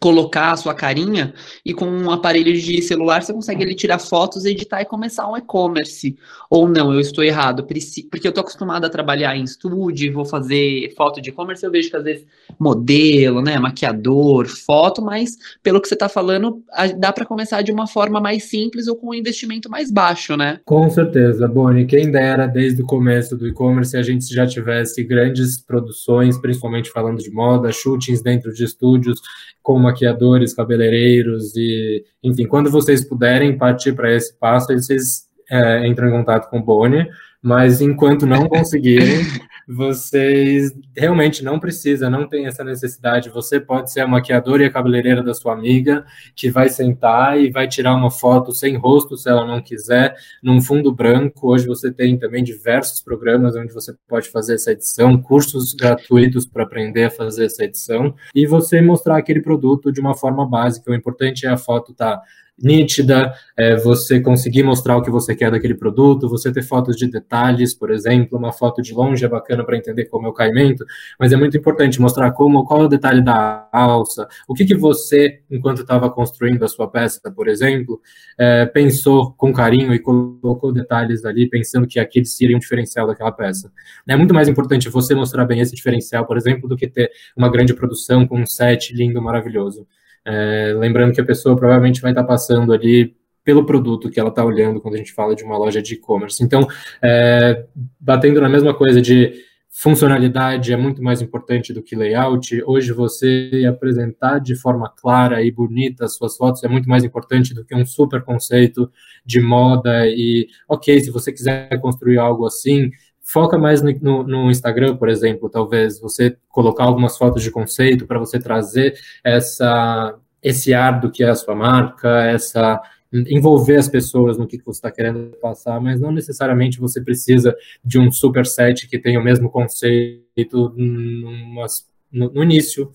[0.00, 4.44] colocar a sua carinha e com um aparelho de celular você consegue ali tirar fotos,
[4.44, 6.16] editar e começar um e-commerce.
[6.48, 10.92] Ou não, eu estou errado, porque eu estou acostumado a trabalhar em estúdio, vou fazer
[10.96, 12.26] foto de e-commerce, eu vejo que às vezes
[12.58, 16.62] modelo, né, maquiador, foto, mas pelo que você está falando,
[16.98, 20.60] dá para começar de uma forma mais simples ou com um investimento mais baixo, né?
[20.64, 25.60] Com certeza, Boni, quem dera desde o começo do e-commerce a gente já tivesse grandes
[25.60, 29.20] produções, principalmente falando de moda, shootings dentro de estúdios,
[29.62, 36.08] com maquiadores, cabeleireiros e, enfim, quando vocês puderem partir para esse passo, vocês é, entram
[36.08, 37.06] em contato com o Boni,
[37.42, 39.20] mas enquanto não conseguirem,
[39.68, 43.30] vocês realmente não precisa, não tem essa necessidade.
[43.30, 47.50] Você pode ser a maquiadora e a cabeleireira da sua amiga, que vai sentar e
[47.50, 51.52] vai tirar uma foto sem rosto, se ela não quiser, num fundo branco.
[51.52, 56.64] Hoje você tem também diversos programas onde você pode fazer essa edição, cursos gratuitos para
[56.64, 60.90] aprender a fazer essa edição, e você mostrar aquele produto de uma forma básica.
[60.90, 62.16] O importante é a foto estar.
[62.16, 62.22] Tá
[62.58, 67.10] nítida, é, você conseguir mostrar o que você quer daquele produto, você ter fotos de
[67.10, 70.84] detalhes, por exemplo, uma foto de longe é bacana para entender como é o caimento,
[71.18, 74.74] mas é muito importante mostrar como, qual é o detalhe da alça, o que, que
[74.74, 78.00] você, enquanto estava construindo a sua peça, por exemplo,
[78.38, 83.32] é, pensou com carinho e colocou detalhes ali, pensando que aquele seria um diferencial daquela
[83.32, 83.72] peça.
[84.06, 87.50] É muito mais importante você mostrar bem esse diferencial, por exemplo, do que ter uma
[87.50, 89.86] grande produção com um set lindo, maravilhoso.
[90.24, 94.44] É, lembrando que a pessoa provavelmente vai estar passando ali pelo produto que ela está
[94.44, 96.42] olhando quando a gente fala de uma loja de e-commerce.
[96.42, 96.66] Então,
[97.02, 97.66] é,
[97.98, 99.32] batendo na mesma coisa de
[99.74, 102.62] funcionalidade é muito mais importante do que layout.
[102.66, 107.54] Hoje você apresentar de forma clara e bonita as suas fotos é muito mais importante
[107.54, 108.90] do que um super conceito
[109.24, 112.90] de moda e ok, se você quiser construir algo assim,
[113.32, 118.06] foca mais no, no, no, Instagram, por exemplo, talvez você colocar algumas fotos de conceito
[118.06, 122.80] para você trazer essa esse ar do que é a sua marca, essa
[123.12, 127.54] envolver as pessoas no que você está querendo passar, mas não necessariamente você precisa
[127.84, 132.90] de um super set que tenha o mesmo conceito no, no início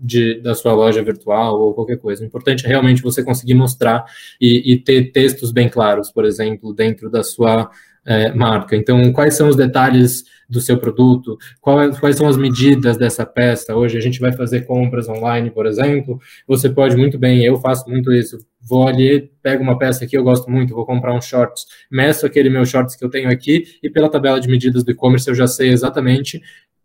[0.00, 2.22] de, da sua loja virtual ou qualquer coisa.
[2.22, 4.04] O importante é realmente você conseguir mostrar
[4.40, 7.70] e, e ter textos bem claros, por exemplo, dentro da sua
[8.08, 8.74] é, marca.
[8.74, 11.36] Então, quais são os detalhes do seu produto?
[11.60, 13.76] Qual, quais são as medidas dessa peça?
[13.76, 16.18] Hoje a gente vai fazer compras online, por exemplo.
[16.46, 18.38] Você pode muito bem, eu faço muito isso.
[18.66, 22.48] Vou ali, pego uma peça que eu gosto muito, vou comprar um shorts, meço aquele
[22.48, 25.46] meu shorts que eu tenho aqui e pela tabela de medidas do e-commerce eu já
[25.46, 26.40] sei exatamente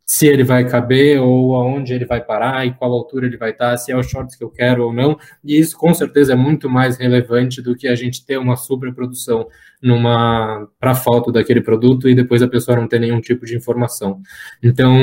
[0.05, 3.77] se ele vai caber ou aonde ele vai parar e qual altura ele vai estar,
[3.77, 5.17] se é o shorts que eu quero ou não.
[5.43, 9.47] E isso com certeza é muito mais relevante do que a gente ter uma sobreprodução
[9.81, 14.21] numa para foto daquele produto e depois a pessoa não ter nenhum tipo de informação.
[14.61, 14.97] Então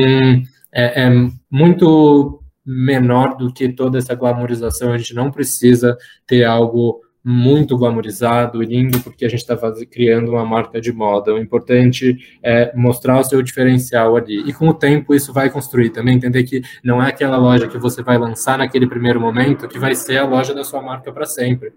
[0.73, 1.11] é, é
[1.51, 4.93] muito menor do que toda essa glamorização.
[4.93, 5.97] A gente não precisa
[6.27, 9.57] ter algo muito glamorizado e lindo, porque a gente está
[9.91, 11.35] criando uma marca de moda.
[11.35, 14.49] O importante é mostrar o seu diferencial ali.
[14.49, 17.79] E com o tempo isso vai construir também, entender que não é aquela loja que
[17.79, 21.27] você vai lançar naquele primeiro momento que vai ser a loja da sua marca para
[21.27, 21.73] sempre.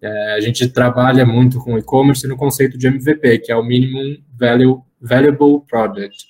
[0.00, 4.18] É, a gente trabalha muito com e-commerce no conceito de MVP, que é o Minimum
[4.38, 6.26] Value, Valuable Product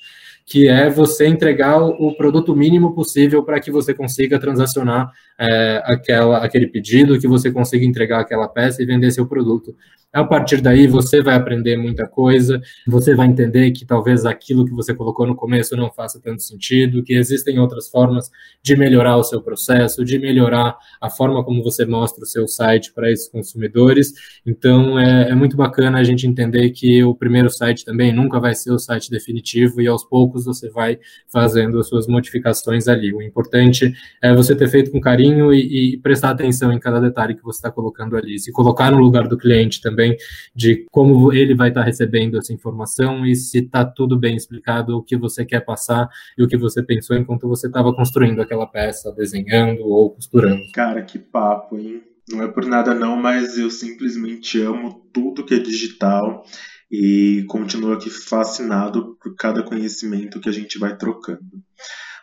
[0.49, 6.39] que é você entregar o produto mínimo possível para que você consiga transacionar é, aquela,
[6.39, 9.75] aquele pedido, que você consiga entregar aquela peça e vender seu produto.
[10.11, 14.73] A partir daí, você vai aprender muita coisa, você vai entender que talvez aquilo que
[14.73, 18.31] você colocou no começo não faça tanto sentido, que existem outras formas
[18.63, 22.91] de melhorar o seu processo, de melhorar a forma como você mostra o seu site
[22.95, 24.15] para esses consumidores.
[24.47, 28.55] Então, é, é muito bacana a gente entender que o primeiro site também nunca vai
[28.55, 30.99] ser o site definitivo e aos poucos você vai
[31.31, 33.13] fazendo as suas modificações ali.
[33.13, 37.35] O importante é você ter feito com carinho e, e prestar atenção em cada detalhe
[37.35, 38.39] que você está colocando ali.
[38.39, 40.17] Se colocar no lugar do cliente também
[40.55, 45.03] de como ele vai estar recebendo essa informação e se está tudo bem explicado o
[45.03, 49.13] que você quer passar e o que você pensou enquanto você estava construindo aquela peça,
[49.13, 50.63] desenhando ou costurando.
[50.73, 52.03] Cara, que papo, hein?
[52.31, 56.45] Não é por nada não, mas eu simplesmente amo tudo que é digital
[56.91, 61.41] e continuo aqui fascinado por cada conhecimento que a gente vai trocando.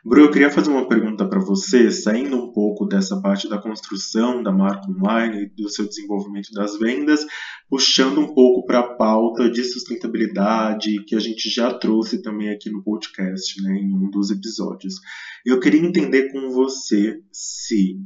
[0.08, 4.44] Bru, eu queria fazer uma pergunta para você, saindo um pouco dessa parte da construção
[4.44, 7.26] da marca online e do seu desenvolvimento das vendas,
[7.68, 12.70] puxando um pouco para a pauta de sustentabilidade que a gente já trouxe também aqui
[12.70, 14.94] no podcast, né, em um dos episódios.
[15.44, 17.98] Eu queria entender com você se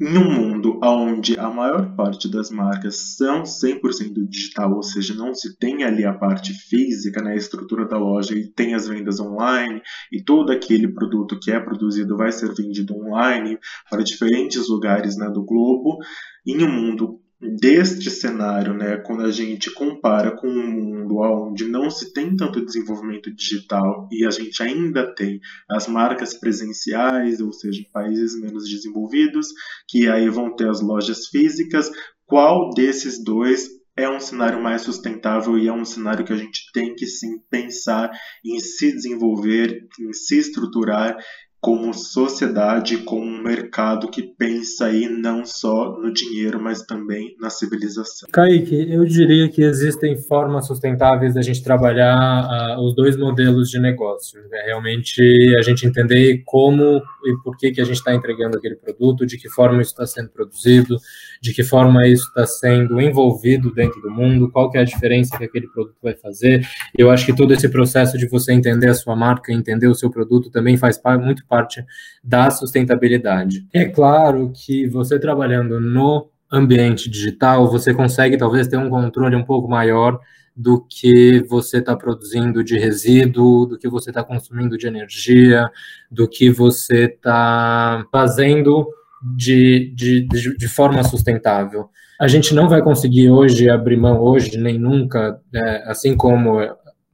[0.00, 5.34] em um mundo onde a maior parte das marcas são 100% digital, ou seja, não
[5.34, 9.18] se tem ali a parte física, né, a estrutura da loja e tem as vendas
[9.18, 9.82] online
[10.12, 13.58] e todo aquele produto que é produzido vai ser vendido online
[13.90, 15.98] para diferentes lugares né, do globo,
[16.46, 21.88] em um mundo deste cenário, né, quando a gente compara com um mundo onde não
[21.88, 27.84] se tem tanto desenvolvimento digital e a gente ainda tem as marcas presenciais, ou seja,
[27.92, 29.48] países menos desenvolvidos,
[29.88, 31.90] que aí vão ter as lojas físicas,
[32.26, 36.70] qual desses dois é um cenário mais sustentável e é um cenário que a gente
[36.72, 38.10] tem que sim pensar
[38.44, 41.16] em se desenvolver, em se estruturar
[41.60, 47.50] como sociedade, como um mercado que pensa aí não só no dinheiro, mas também na
[47.50, 48.28] civilização.
[48.32, 53.80] Kaique, eu diria que existem formas sustentáveis da gente trabalhar uh, os dois modelos de
[53.80, 54.40] negócio.
[54.48, 54.62] Né?
[54.66, 55.20] Realmente
[55.58, 59.36] a gente entender como e por que, que a gente está entregando aquele produto, de
[59.36, 60.96] que forma isso está sendo produzido,
[61.40, 65.36] de que forma isso está sendo envolvido dentro do mundo, qual que é a diferença
[65.36, 66.66] que aquele produto vai fazer.
[66.96, 70.10] Eu acho que todo esse processo de você entender a sua marca, entender o seu
[70.10, 71.84] produto também faz muito parte
[72.22, 73.66] da sustentabilidade.
[73.72, 79.44] É claro que você trabalhando no ambiente digital, você consegue talvez ter um controle um
[79.44, 80.18] pouco maior
[80.56, 85.70] do que você está produzindo de resíduo, do que você está consumindo de energia,
[86.10, 88.88] do que você está fazendo
[89.36, 91.88] de, de, de, de, forma sustentável.
[92.20, 96.60] A gente não vai conseguir hoje abrir mão, hoje nem nunca, é, assim como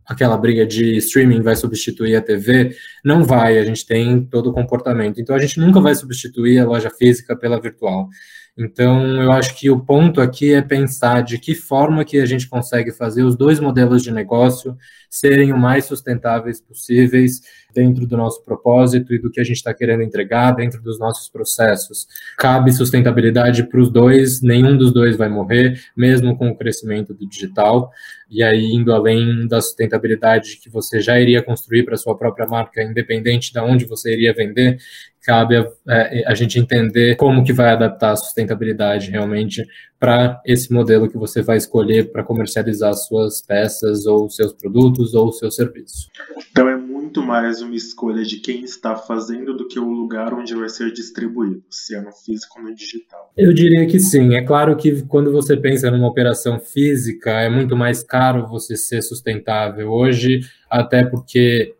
[0.07, 4.53] aquela briga de streaming vai substituir a TV, não vai, a gente tem todo o
[4.53, 5.21] comportamento.
[5.21, 8.09] Então a gente nunca vai substituir a loja física pela virtual.
[8.57, 12.49] Então eu acho que o ponto aqui é pensar de que forma que a gente
[12.49, 14.77] consegue fazer os dois modelos de negócio
[15.11, 17.41] serem o mais sustentáveis possíveis
[17.75, 21.29] dentro do nosso propósito e do que a gente está querendo entregar dentro dos nossos
[21.29, 22.07] processos.
[22.39, 27.29] Cabe sustentabilidade para os dois, nenhum dos dois vai morrer, mesmo com o crescimento do
[27.29, 27.91] digital.
[28.31, 32.83] E aí, indo além da sustentabilidade que você já iria construir para sua própria marca,
[32.83, 34.79] independente de onde você iria vender,
[35.25, 39.65] cabe a, é, a, gente entender como que vai adaptar a sustentabilidade realmente
[39.99, 45.33] para esse modelo que você vai escolher para comercializar suas peças ou seus produtos ou
[45.33, 46.11] seus serviços.
[46.51, 50.55] Então é muito mais uma escolha de quem está fazendo do que o lugar onde
[50.55, 53.31] vai ser distribuído, se é no físico ou no digital?
[53.37, 54.35] Eu diria que sim.
[54.35, 59.03] É claro que quando você pensa numa operação física, é muito mais caro você ser
[59.03, 60.41] sustentável hoje,
[60.71, 61.75] até porque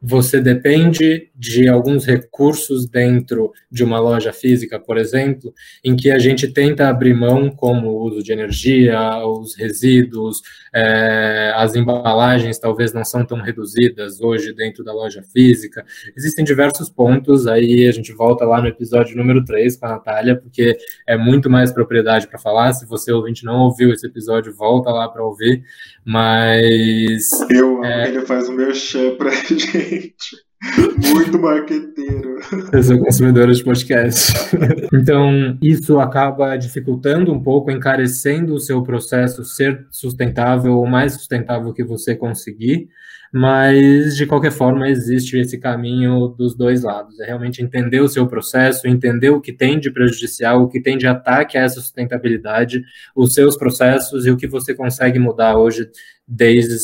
[0.00, 6.18] você depende de alguns recursos dentro de uma loja física, por exemplo, em que a
[6.18, 10.42] gente tenta abrir mão, como o uso de energia, os resíduos,
[10.74, 15.84] é, as embalagens talvez não são tão reduzidas hoje dentro da loja física.
[16.16, 20.34] Existem diversos pontos, aí a gente volta lá no episódio número 3 com a Natália,
[20.34, 20.76] porque
[21.06, 22.72] é muito mais propriedade para falar.
[22.72, 25.62] Se você ouvinte não ouviu esse episódio, volta lá para ouvir.
[26.04, 27.30] Mas.
[27.48, 28.08] Eu é...
[28.08, 30.47] ele faz o meu chá pra gente.
[30.60, 32.38] Muito marqueteiro.
[32.72, 34.32] Eu sou consumidora de podcast.
[34.92, 41.72] Então, isso acaba dificultando um pouco, encarecendo o seu processo ser sustentável, o mais sustentável
[41.72, 42.88] que você conseguir
[43.32, 47.18] mas de qualquer forma existe esse caminho dos dois lados.
[47.20, 50.96] É realmente entender o seu processo, entender o que tem de prejudicial, o que tem
[50.96, 52.82] de ataque a essa sustentabilidade,
[53.14, 55.90] os seus processos e o que você consegue mudar hoje
[56.28, 56.76] desde,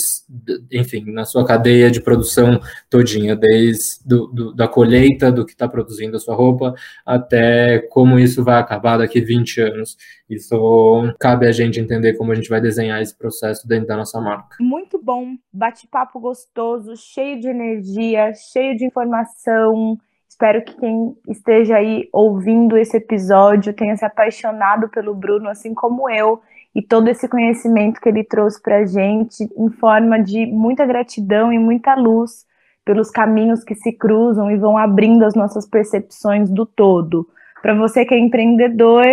[0.72, 5.68] enfim, na sua cadeia de produção todinha, desde do, do, da colheita do que está
[5.68, 6.74] produzindo a sua roupa
[7.04, 9.98] até como isso vai acabar daqui 20 anos.
[10.30, 14.18] Isso cabe a gente entender como a gente vai desenhar esse processo dentro da nossa
[14.18, 14.56] marca.
[14.58, 19.98] Muito bom, bate-papo gostoso, cheio de energia, cheio de informação.
[20.26, 26.08] Espero que quem esteja aí ouvindo esse episódio tenha se apaixonado pelo Bruno, assim como
[26.10, 26.40] eu
[26.74, 31.52] e todo esse conhecimento que ele trouxe para a gente em forma de muita gratidão
[31.52, 32.44] e muita luz
[32.84, 37.26] pelos caminhos que se cruzam e vão abrindo as nossas percepções do todo.
[37.62, 39.04] Para você que é empreendedor,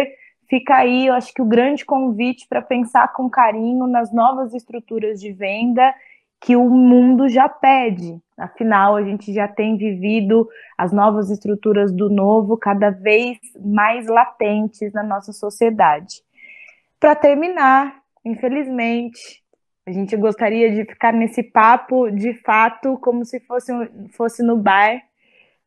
[0.49, 5.21] fica aí, eu acho que o grande convite para pensar com carinho nas novas estruturas
[5.21, 5.93] de venda
[6.41, 8.19] que o mundo já pede.
[8.35, 14.91] Afinal, a gente já tem vivido as novas estruturas do novo cada vez mais latentes
[14.91, 16.23] na nossa sociedade.
[17.01, 19.41] Para terminar, infelizmente,
[19.87, 23.73] a gente gostaria de ficar nesse papo de fato como se fosse,
[24.15, 25.01] fosse no bar,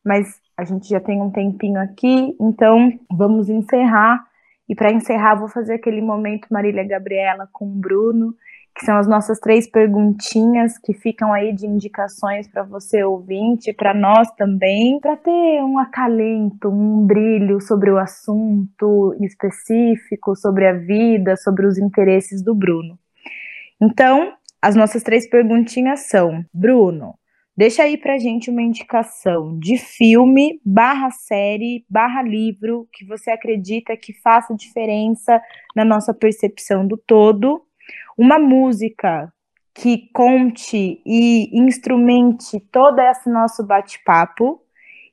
[0.05, 4.25] mas a gente já tem um tempinho aqui, então vamos encerrar.
[4.69, 8.37] E para encerrar, vou fazer aquele momento Marília Gabriela com o Bruno,
[8.75, 13.95] que são as nossas três perguntinhas que ficam aí de indicações para você ouvinte, para
[13.95, 21.37] nós também, para ter um acalento, um brilho sobre o assunto específico, sobre a vida,
[21.37, 22.99] sobre os interesses do Bruno.
[23.81, 27.15] Então, as nossas três perguntinhas são: Bruno,
[27.57, 33.97] deixa aí pra gente uma indicação de filme, barra série, barra livro que você acredita
[33.97, 35.41] que faça diferença
[35.77, 37.63] na nossa percepção do todo
[38.17, 39.33] uma música
[39.75, 44.61] que conte e instrumente todo esse nosso bate-papo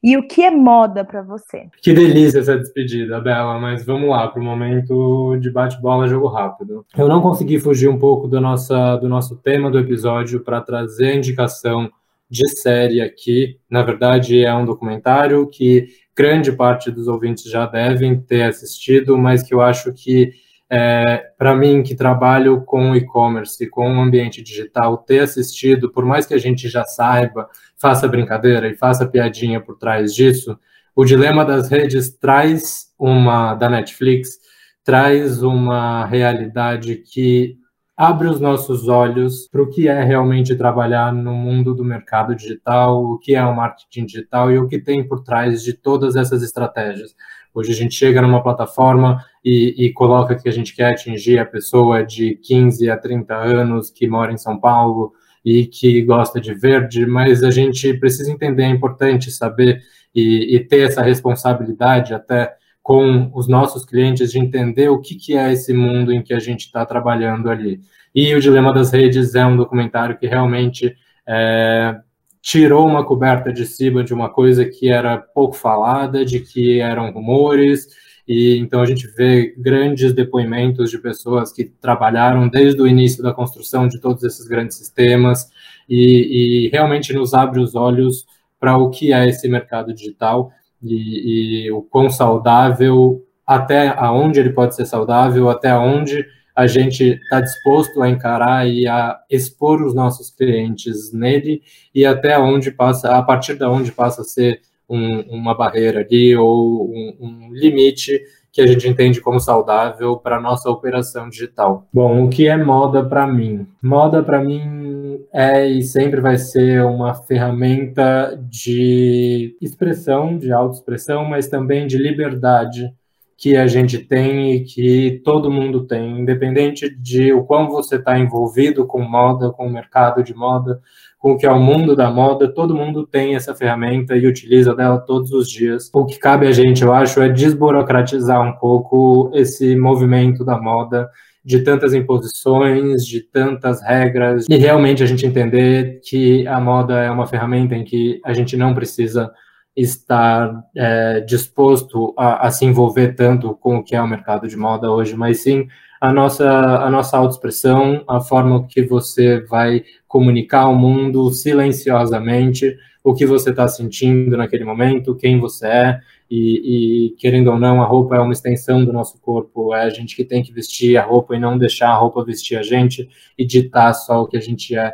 [0.04, 1.68] e o que é moda para você?
[1.80, 6.84] Que delícia essa despedida, Bela, mas vamos lá para o momento de bate-bola, jogo rápido.
[6.98, 11.12] Eu não consegui fugir um pouco do, nossa, do nosso tema do episódio para trazer
[11.12, 11.92] a indicação
[12.28, 13.60] de série aqui.
[13.70, 19.44] Na verdade, é um documentário que grande parte dos ouvintes já devem ter assistido, mas
[19.44, 20.32] que eu acho que
[20.74, 26.26] é, para mim, que trabalho com e-commerce, com o ambiente digital, ter assistido, por mais
[26.26, 30.58] que a gente já saiba, faça brincadeira e faça piadinha por trás disso,
[30.96, 34.40] o Dilema das Redes traz uma, da Netflix,
[34.82, 37.58] traz uma realidade que
[37.98, 43.04] abre os nossos olhos para o que é realmente trabalhar no mundo do mercado digital,
[43.04, 46.42] o que é o marketing digital e o que tem por trás de todas essas
[46.42, 47.14] estratégias.
[47.54, 51.46] Hoje a gente chega numa plataforma e, e, coloca que a gente quer atingir a
[51.46, 55.12] pessoa de 15 a 30 anos que mora em São Paulo
[55.44, 59.82] e que gosta de verde, mas a gente precisa entender, é importante saber
[60.14, 65.36] e, e ter essa responsabilidade até com os nossos clientes de entender o que, que
[65.36, 67.80] é esse mundo em que a gente está trabalhando ali.
[68.14, 70.96] E o Dilema das Redes é um documentário que realmente
[71.28, 71.96] é,
[72.42, 77.12] tirou uma coberta de cima de uma coisa que era pouco falada, de que eram
[77.12, 77.88] rumores,
[78.28, 83.34] e então a gente vê grandes depoimentos de pessoas que trabalharam desde o início da
[83.34, 85.50] construção de todos esses grandes sistemas
[85.90, 88.26] e, e realmente nos abre os olhos
[88.60, 94.52] para o que é esse mercado digital e, e o quão saudável, até aonde ele
[94.52, 96.26] pode ser saudável, até onde
[96.56, 101.62] a gente está disposto a encarar e a expor os nossos clientes nele
[101.94, 106.36] e até onde passa, a partir da onde passa a ser um, uma barreira ali
[106.36, 108.22] ou um, um limite
[108.52, 111.88] que a gente entende como saudável para nossa operação digital.
[111.94, 113.66] Bom, o que é moda para mim?
[113.82, 121.48] Moda para mim é e sempre vai ser uma ferramenta de expressão, de autoexpressão, mas
[121.48, 122.94] também de liberdade
[123.42, 128.20] que a gente tem e que todo mundo tem, independente de o quão você está
[128.20, 130.80] envolvido com moda, com o mercado de moda,
[131.18, 134.76] com o que é o mundo da moda, todo mundo tem essa ferramenta e utiliza
[134.76, 135.90] dela todos os dias.
[135.92, 141.10] O que cabe a gente, eu acho, é desburocratizar um pouco esse movimento da moda,
[141.44, 147.10] de tantas imposições, de tantas regras, e realmente a gente entender que a moda é
[147.10, 149.32] uma ferramenta em que a gente não precisa
[149.76, 154.58] estar é, disposto a, a, se envolver tanto com o que é o mercado de
[154.58, 155.68] moda hoje, mas sim
[156.00, 163.14] a nossa, a nossa autoexpressão, a forma que você vai comunicar ao mundo silenciosamente o
[163.14, 166.00] que você está sentindo naquele momento, quem você é,
[166.30, 169.90] e, e, querendo ou não, a roupa é uma extensão do nosso corpo, é a
[169.90, 173.10] gente que tem que vestir a roupa e não deixar a roupa vestir a gente
[173.38, 174.94] e ditar só o que a gente é.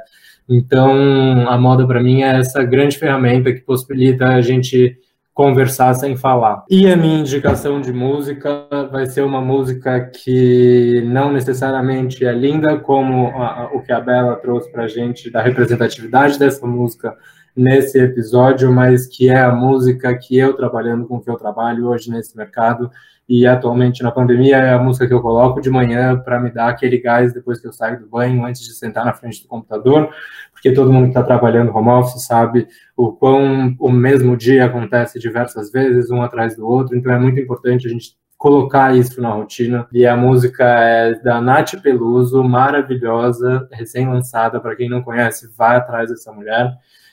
[0.50, 4.98] Então, a moda para mim é essa grande ferramenta que possibilita a gente
[5.38, 6.66] conversar sem falar.
[6.68, 12.80] E a minha indicação de música vai ser uma música que não necessariamente é linda,
[12.80, 17.16] como a, a, o que a Bela trouxe para a gente da representatividade dessa música
[17.56, 22.10] nesse episódio, mas que é a música que eu trabalhando com que eu trabalho hoje
[22.10, 22.90] nesse mercado
[23.28, 26.70] e atualmente na pandemia é a música que eu coloco de manhã para me dar
[26.70, 30.10] aquele gás depois que eu saio do banho, antes de sentar na frente do computador,
[30.52, 35.20] porque todo mundo que está trabalhando home office sabe o quão o mesmo dia acontece
[35.20, 39.32] diversas vezes, um atrás do outro, então é muito importante a gente colocar isso na
[39.32, 39.88] rotina.
[39.92, 46.10] E a música é da Nath Peluso, maravilhosa, recém-lançada, para quem não conhece, vai atrás
[46.10, 46.72] dessa mulher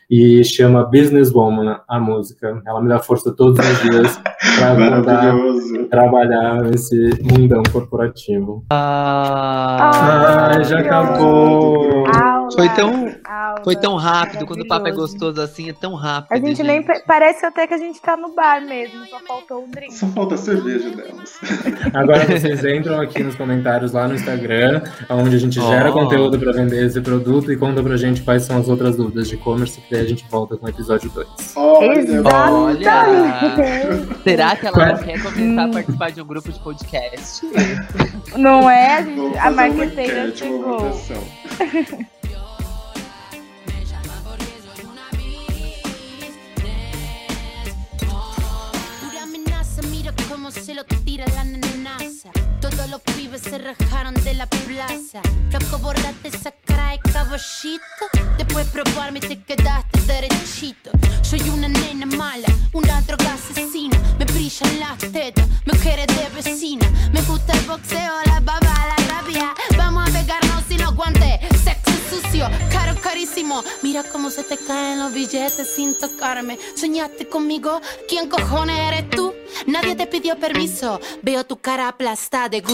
[0.08, 2.62] e chama Businesswoman a música.
[2.66, 4.20] Ela me dá força todos os dias
[4.58, 8.64] para trabalhar nesse mundão corporativo.
[8.70, 12.04] Ah, ah já acabou.
[12.44, 15.94] Aula, foi tão aula, foi tão rápido quando o papo é gostoso assim, é tão
[15.94, 16.32] rápido.
[16.32, 16.66] A gente, gente.
[16.66, 19.94] nem parece até que a gente tá no bar mesmo, só faltou um drink.
[19.94, 21.38] Só falta a cerveja delas.
[21.94, 25.68] Agora vocês entram aqui nos comentários lá no Instagram, onde a gente oh.
[25.68, 29.28] gera conteúdo para vender esse produto e conta pra gente quais são as outras dúvidas
[29.28, 31.54] de e-commerce daí a gente volta com o episódio 2.
[31.56, 32.22] Olha!
[32.24, 33.04] Olha.
[34.22, 37.46] Será que ela não quer começar a participar de um grupo de podcast?
[38.36, 38.98] Não é?
[38.98, 40.90] A, gente, a marqueteira chegou.
[50.50, 52.33] se lo tira la nenaza.
[52.90, 55.20] Los pibes se rajaron de la plaza.
[55.48, 57.80] Flaco, borrate esa cara de caballito.
[58.36, 60.90] Después probarme te quedaste derechito.
[61.22, 63.98] Soy una nena mala, una droga asesina.
[64.18, 66.86] Me brillan las tetas, mujeres de vecina.
[67.12, 69.54] Me gusta el boxeo, la baba, la rabia.
[69.78, 71.40] Vamos a pegarnos sin los guantes.
[71.64, 73.64] Sexo sucio, caro, carísimo.
[73.82, 76.58] Mira cómo se te caen los billetes sin tocarme.
[76.76, 79.32] Soñaste conmigo, ¿quién cojones eres tú?
[79.66, 81.00] Nadie te pidió permiso.
[81.22, 82.73] Veo tu cara aplastada de gusto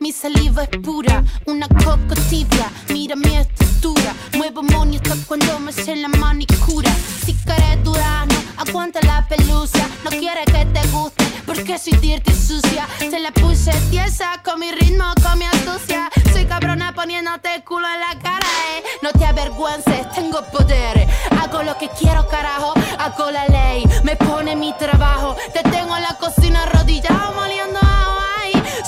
[0.00, 4.12] mi saliva es pura, una coco tibia, mira mi estructura.
[4.34, 6.90] Muevo money hasta cuando me sé la manicura.
[7.24, 9.88] Si quieres durano, aguanta la pelusa.
[10.02, 12.88] No quiere que te guste, porque soy dirty sucia.
[12.98, 16.10] Se la puse tiesa con mi ritmo, con mi astucia.
[16.32, 18.82] Soy cabrona poniéndote culo en la cara, eh.
[19.00, 21.06] No te avergüences, tengo poder.
[21.40, 22.74] Hago lo que quiero, carajo.
[22.98, 25.36] Hago la ley, me pone mi trabajo.
[25.52, 27.95] Te tengo en la cocina arrodillado, moliendo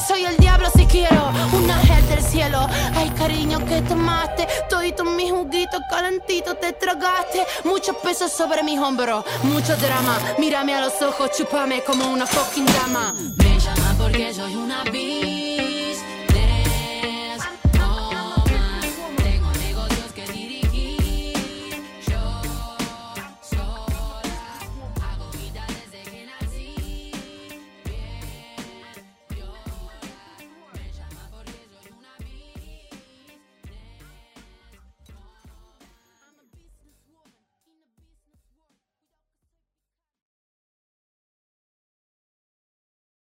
[0.08, 2.66] soy el diablo si quiero un ángel del cielo.
[2.94, 4.48] Ay, cariño, que tomaste.
[4.70, 7.46] Todito mi juguito calentito te tragaste.
[7.64, 10.18] Mucho peso sobre mis hombros, mucho drama.
[10.38, 13.14] Mírame a los ojos, chúpame como una fucking dama.
[13.36, 15.77] Me llama porque soy una vida